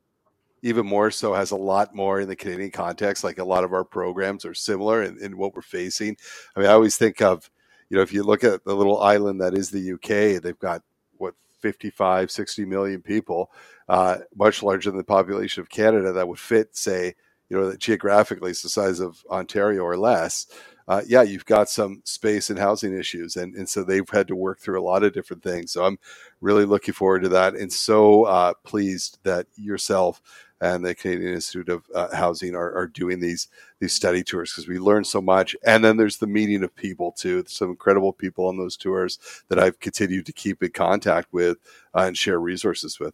even 0.67 0.86
more 0.86 1.10
so 1.10 1.34
has 1.34 1.51
a 1.51 1.56
lot 1.56 1.95
more 1.95 2.19
in 2.19 2.27
the 2.27 2.36
Canadian 2.36 2.71
context. 2.71 3.23
Like 3.23 3.38
a 3.38 3.43
lot 3.43 3.63
of 3.63 3.71
our 3.71 3.86
programs 3.86 4.43
are 4.43 4.53
similar 4.53 5.03
in, 5.03 5.17
in, 5.23 5.38
what 5.38 5.56
we're 5.56 5.62
facing. 5.62 6.17
I 6.56 6.60
mean, 6.60 6.69
I 6.69 6.73
always 6.73 6.97
think 6.97 7.21
of, 7.21 7.49
you 7.89 7.95
know, 7.95 8.03
if 8.03 8.12
you 8.12 8.21
look 8.21 8.43
at 8.43 8.65
the 8.65 8.75
little 8.75 9.01
island 9.01 9.39
that 9.39 9.53
is 9.53 9.69
the 9.69 9.93
UK, 9.93 10.41
they've 10.41 10.60
got 10.60 10.84
what 11.17 11.36
55, 11.62 12.30
60 12.30 12.65
million 12.65 13.01
people, 13.01 13.49
uh, 13.88 14.17
much 14.36 14.62
larger 14.62 14.91
than 14.91 14.97
the 14.97 15.06
population 15.06 15.62
of 15.62 15.69
Canada 15.69 16.12
that 16.12 16.27
would 16.27 16.39
fit, 16.39 16.75
say, 16.75 17.15
you 17.50 17.58
know, 17.58 17.70
that 17.70 17.80
geographically 17.80 18.52
it's 18.52 18.62
the 18.62 18.70
size 18.70 19.00
of 19.00 19.24
Ontario 19.30 19.82
or 19.82 19.98
less. 19.98 20.48
Uh, 20.88 21.02
yeah, 21.06 21.22
you've 21.22 21.46
got 21.46 21.70
some 21.70 22.02
space 22.06 22.50
and 22.50 22.58
housing 22.58 22.98
issues, 22.98 23.36
and 23.36 23.56
and 23.56 23.68
so 23.68 23.84
they've 23.84 24.10
had 24.10 24.28
to 24.28 24.36
work 24.36 24.60
through 24.60 24.80
a 24.80 24.84
lot 24.84 25.04
of 25.04 25.14
different 25.14 25.44
things. 25.44 25.72
So 25.72 25.84
I'm 25.84 26.00
really 26.40 26.64
looking 26.64 26.94
forward 26.94 27.24
to 27.24 27.30
that, 27.30 27.56
and 27.56 27.72
so 27.72 28.24
uh, 28.24 28.54
pleased 28.64 29.20
that 29.24 29.48
yourself 29.58 30.22
and 30.62 30.84
the 30.84 30.96
Canadian 30.96 31.34
Institute 31.34 31.70
of 31.70 31.84
uh, 31.94 32.16
Housing 32.16 32.56
are, 32.56 32.74
are, 32.74 32.88
doing 32.88 33.20
these 33.20 33.48
these 33.80 33.94
study 33.94 34.24
tours 34.24 34.52
because 34.52 34.68
we 34.68 34.80
learn 34.80 35.04
so 35.04 35.22
much. 35.22 35.56
And 35.64 35.84
then 35.84 35.98
there's 35.98 36.18
the 36.18 36.28
meeting 36.28 36.64
of 36.64 36.76
people 36.76 37.12
too. 37.12 37.44
There's 37.44 37.54
some 37.54 37.70
incredible 37.70 38.14
people 38.14 38.48
on 38.48 38.58
those 38.58 38.76
tours 38.76 39.20
that 39.50 39.60
I've 39.60 39.80
continued 39.80 40.26
to 40.26 40.34
keep 40.34 40.64
in 40.64 40.72
contact 40.72 41.32
with 41.32 41.58
uh, 41.94 42.02
and 42.02 42.18
share 42.18 42.40
resources 42.40 43.00
with. 43.00 43.14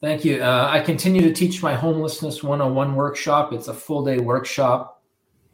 Thank 0.00 0.24
you. 0.24 0.42
Uh, 0.42 0.68
I 0.70 0.80
continue 0.80 1.20
to 1.20 1.32
teach 1.32 1.62
my 1.62 1.74
homelessness 1.74 2.42
101 2.42 2.94
workshop. 2.94 3.52
It's 3.52 3.68
a 3.68 3.74
full 3.74 4.02
day 4.02 4.18
workshop. 4.18 5.02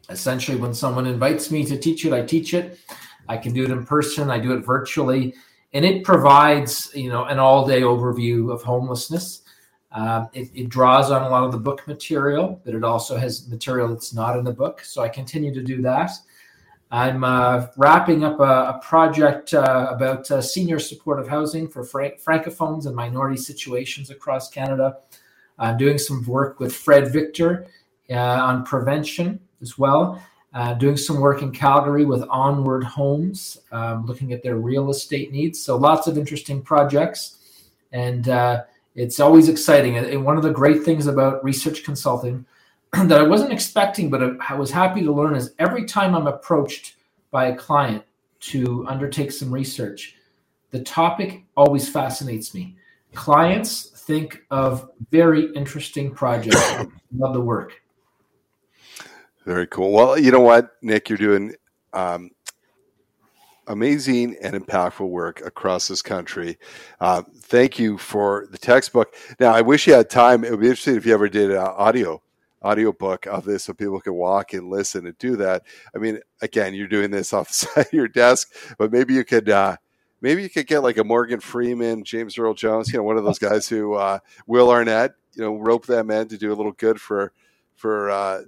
Essentially, 0.09 0.57
when 0.57 0.73
someone 0.73 1.05
invites 1.05 1.51
me 1.51 1.65
to 1.65 1.77
teach 1.77 2.05
it, 2.05 2.13
I 2.13 2.21
teach 2.21 2.53
it. 2.53 2.79
I 3.27 3.35
can 3.35 3.51
do 3.51 3.63
it 3.65 3.71
in 3.71 3.85
person. 3.85 4.31
I 4.31 4.39
do 4.39 4.53
it 4.53 4.65
virtually, 4.65 5.35
and 5.73 5.83
it 5.83 6.05
provides 6.05 6.89
you 6.95 7.09
know 7.09 7.25
an 7.25 7.39
all 7.39 7.67
day 7.67 7.81
overview 7.81 8.53
of 8.53 8.63
homelessness 8.63 9.41
um, 9.91 10.29
it, 10.33 10.49
it, 10.53 10.69
draws 10.69 11.11
on 11.11 11.23
a 11.23 11.29
lot 11.29 11.43
of 11.43 11.51
the 11.51 11.57
book 11.57 11.87
material, 11.87 12.61
but 12.65 12.75
it 12.75 12.83
also 12.83 13.17
has 13.17 13.47
material 13.47 13.87
that's 13.87 14.13
not 14.13 14.37
in 14.37 14.43
the 14.43 14.51
book. 14.51 14.81
So 14.81 15.01
I 15.01 15.09
continue 15.09 15.53
to 15.53 15.63
do 15.63 15.81
that. 15.81 16.11
I'm 16.89 17.23
uh, 17.23 17.67
wrapping 17.75 18.23
up 18.23 18.39
a, 18.39 18.43
a 18.43 18.79
project 18.81 19.53
uh, 19.53 19.87
about 19.89 20.29
uh, 20.31 20.41
senior 20.41 20.79
supportive 20.79 21.27
housing 21.27 21.67
for 21.67 21.83
franc- 21.83 22.21
francophones 22.21 22.85
and 22.85 22.95
minority 22.95 23.37
situations 23.37 24.09
across 24.09 24.49
Canada. 24.49 24.97
I'm 25.59 25.77
doing 25.77 25.97
some 25.97 26.23
work 26.25 26.59
with 26.59 26.73
Fred 26.73 27.11
Victor 27.11 27.67
uh, 28.09 28.15
on 28.15 28.63
prevention 28.63 29.39
as 29.61 29.77
well. 29.77 30.23
Uh, 30.53 30.73
doing 30.75 30.95
some 30.95 31.19
work 31.19 31.41
in 31.41 31.51
Calgary 31.51 32.05
with 32.05 32.23
Onward 32.29 32.83
Homes, 32.83 33.59
um, 33.71 34.05
looking 34.05 34.31
at 34.31 34.41
their 34.41 34.55
real 34.55 34.89
estate 34.89 35.31
needs. 35.31 35.61
So 35.61 35.75
lots 35.75 36.07
of 36.07 36.17
interesting 36.17 36.61
projects, 36.61 37.69
and 37.91 38.29
uh, 38.29 38.63
it's 38.95 39.19
always 39.19 39.49
exciting. 39.49 39.97
And 39.97 40.23
one 40.23 40.37
of 40.37 40.43
the 40.43 40.51
great 40.51 40.83
things 40.83 41.05
about 41.05 41.43
research 41.43 41.83
consulting 41.83 42.45
that 43.07 43.19
I 43.19 43.23
wasn't 43.23 43.51
expecting, 43.51 44.09
but 44.09 44.39
I 44.49 44.55
was 44.55 44.71
happy 44.71 45.01
to 45.03 45.11
learn 45.11 45.35
is 45.35 45.53
every 45.59 45.85
time 45.85 46.15
I'm 46.15 46.27
approached 46.27 46.95
by 47.31 47.47
a 47.47 47.55
client 47.55 48.03
to 48.39 48.85
undertake 48.87 49.31
some 49.31 49.51
research, 49.51 50.15
the 50.71 50.81
topic 50.81 51.45
always 51.55 51.89
fascinates 51.89 52.53
me. 52.53 52.75
Clients 53.13 53.89
think 53.89 54.43
of 54.51 54.89
very 55.11 55.51
interesting 55.53 56.13
projects. 56.13 56.61
Love 57.17 57.33
the 57.33 57.41
work. 57.41 57.81
Very 59.45 59.67
cool. 59.67 59.91
Well, 59.91 60.19
you 60.19 60.31
know 60.31 60.41
what, 60.41 60.71
Nick, 60.81 61.09
you're 61.09 61.17
doing 61.17 61.55
um, 61.93 62.31
amazing 63.67 64.35
and 64.41 64.55
impactful 64.55 65.07
work 65.07 65.41
across 65.45 65.87
this 65.87 66.01
country. 66.01 66.57
Uh, 66.99 67.23
thank 67.37 67.79
you 67.79 67.97
for 67.97 68.47
the 68.51 68.57
textbook. 68.57 69.15
Now, 69.39 69.53
I 69.53 69.61
wish 69.61 69.87
you 69.87 69.93
had 69.93 70.09
time. 70.09 70.43
It 70.43 70.51
would 70.51 70.59
be 70.59 70.67
interesting 70.67 70.95
if 70.95 71.05
you 71.05 71.13
ever 71.13 71.29
did 71.29 71.51
an 71.51 71.57
audio 71.57 72.21
audiobook 72.63 73.25
of 73.27 73.45
this 73.45 73.65
so 73.65 73.73
people 73.73 73.99
can 73.99 74.13
walk 74.13 74.53
and 74.53 74.69
listen 74.69 75.05
and 75.05 75.17
do 75.17 75.35
that. 75.37 75.63
I 75.95 75.99
mean, 75.99 76.19
again, 76.41 76.73
you're 76.73 76.87
doing 76.87 77.11
this 77.11 77.33
off 77.33 77.49
the 77.49 77.53
side 77.53 77.85
of 77.87 77.93
your 77.93 78.07
desk, 78.07 78.53
but 78.77 78.91
maybe 78.91 79.13
you 79.13 79.23
could 79.23 79.49
uh, 79.49 79.77
maybe 80.21 80.43
you 80.43 80.49
could 80.49 80.67
get 80.67 80.83
like 80.83 80.97
a 80.97 81.03
Morgan 81.03 81.39
Freeman, 81.39 82.03
James 82.03 82.37
Earl 82.37 82.53
Jones, 82.53 82.91
you 82.91 82.97
know, 82.97 83.03
one 83.03 83.17
of 83.17 83.23
those 83.23 83.39
guys 83.39 83.67
who 83.67 83.93
uh, 83.93 84.19
Will 84.45 84.69
Arnett, 84.69 85.13
you 85.35 85.43
know, 85.43 85.55
rope 85.55 85.85
them 85.85 86.11
in 86.11 86.27
to 86.29 86.37
do 86.37 86.51
a 86.51 86.55
little 86.55 86.73
good 86.73 86.99
for 86.99 87.31
for 87.75 88.09
uh, 88.09 88.41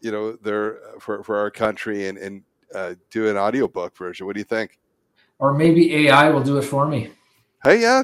you 0.00 0.12
know 0.12 0.32
their 0.36 0.78
for 1.00 1.22
for 1.24 1.36
our 1.36 1.50
country 1.50 2.08
and 2.08 2.18
and 2.18 2.42
uh, 2.74 2.94
do 3.10 3.28
an 3.28 3.36
audiobook 3.36 3.96
version. 3.96 4.26
What 4.26 4.34
do 4.34 4.40
you 4.40 4.44
think? 4.44 4.78
Or 5.38 5.52
maybe 5.52 5.94
AI 6.06 6.30
will 6.30 6.42
do 6.42 6.58
it 6.58 6.62
for 6.62 6.86
me. 6.86 7.10
Hey, 7.62 7.80
yeah, 7.80 8.02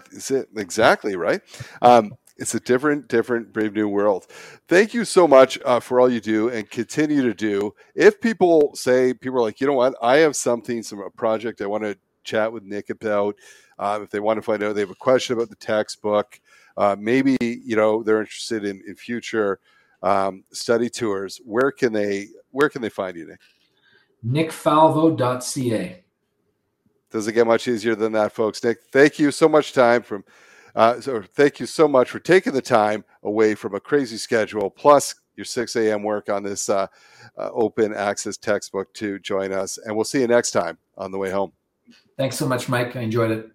exactly 0.57 1.15
right. 1.15 1.41
Um, 1.81 2.12
it's 2.42 2.57
a 2.57 2.61
different, 2.61 3.07
different 3.07 3.52
brave 3.52 3.72
new 3.72 3.87
world. 3.87 4.26
Thank 4.66 4.94
you 4.94 5.05
so 5.05 5.28
much 5.28 5.61
uh, 5.64 5.78
for 5.78 6.00
all 6.00 6.11
you 6.11 6.20
do 6.20 6.48
and 6.48 6.68
continue 6.68 7.22
to 7.22 7.33
do. 7.33 7.72
If 7.94 8.20
people 8.20 8.74
say 8.74 9.14
people 9.14 9.38
are 9.38 9.42
like, 9.42 9.61
you 9.61 9.68
know 9.68 9.74
what, 9.74 9.94
I 10.02 10.16
have 10.18 10.35
something, 10.35 10.83
some 10.83 10.98
a 10.98 11.09
project 11.09 11.61
I 11.61 11.66
want 11.66 11.85
to 11.85 11.96
chat 12.24 12.52
with 12.52 12.64
Nick 12.64 12.90
about. 12.90 13.37
Uh, 13.78 14.00
if 14.02 14.11
they 14.11 14.18
want 14.18 14.38
to 14.38 14.42
find 14.42 14.61
out, 14.61 14.74
they 14.74 14.81
have 14.81 14.90
a 14.90 14.94
question 14.96 15.37
about 15.37 15.50
the 15.50 15.57
textbook. 15.57 16.40
Uh, 16.76 16.96
maybe 16.98 17.37
you 17.40 17.76
know 17.76 18.02
they're 18.02 18.20
interested 18.20 18.64
in, 18.64 18.83
in 18.88 18.96
future 18.96 19.61
um, 20.02 20.42
study 20.52 20.90
tours. 20.90 21.40
Where 21.44 21.70
can 21.70 21.92
they 21.92 22.26
Where 22.50 22.68
can 22.68 22.83
they 22.83 22.88
find 22.88 23.16
you, 23.16 23.28
Nick? 23.28 23.40
NickFalvo.ca. 24.26 26.02
Doesn't 27.11 27.35
get 27.35 27.46
much 27.46 27.68
easier 27.68 27.94
than 27.94 28.12
that, 28.12 28.33
folks. 28.33 28.64
Nick, 28.64 28.78
thank 28.90 29.20
you 29.20 29.31
so 29.31 29.48
much 29.48 29.72
time 29.72 30.02
from 30.02 30.24
uh, 30.74 31.00
so 31.00 31.22
thank 31.22 31.61
you 31.61 31.66
so 31.66 31.87
much 31.87 32.11
for 32.11 32.18
taking 32.18 32.52
the 32.52 32.62
time 32.62 33.04
away 33.22 33.54
from 33.54 33.74
a 33.74 33.80
crazy 33.80 34.16
schedule, 34.16 34.70
plus 34.70 35.14
your 35.37 35.44
6 35.44 35.76
a.m. 35.76 36.02
work 36.02 36.28
on 36.28 36.42
this 36.42 36.68
uh, 36.68 36.87
uh, 37.38 37.50
open 37.52 37.94
access 37.94 38.37
textbook 38.37 38.92
to 38.94 39.18
join 39.18 39.52
us. 39.52 39.78
And 39.78 39.96
we'll 39.96 40.04
see 40.04 40.20
you 40.20 40.26
next 40.26 40.50
time 40.50 40.78
on 40.96 41.11
the 41.11 41.18
way 41.18 41.30
home. 41.30 41.52
Thanks 42.16 42.37
so 42.37 42.46
much, 42.46 42.68
Mike. 42.68 42.96
I 42.96 43.00
enjoyed 43.00 43.30
it. 43.30 43.50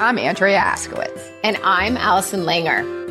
I'm 0.00 0.16
Andrea 0.16 0.60
Askowitz. 0.60 1.28
And 1.44 1.58
I'm 1.62 1.96
Allison 1.96 2.44
Langer. 2.44 2.97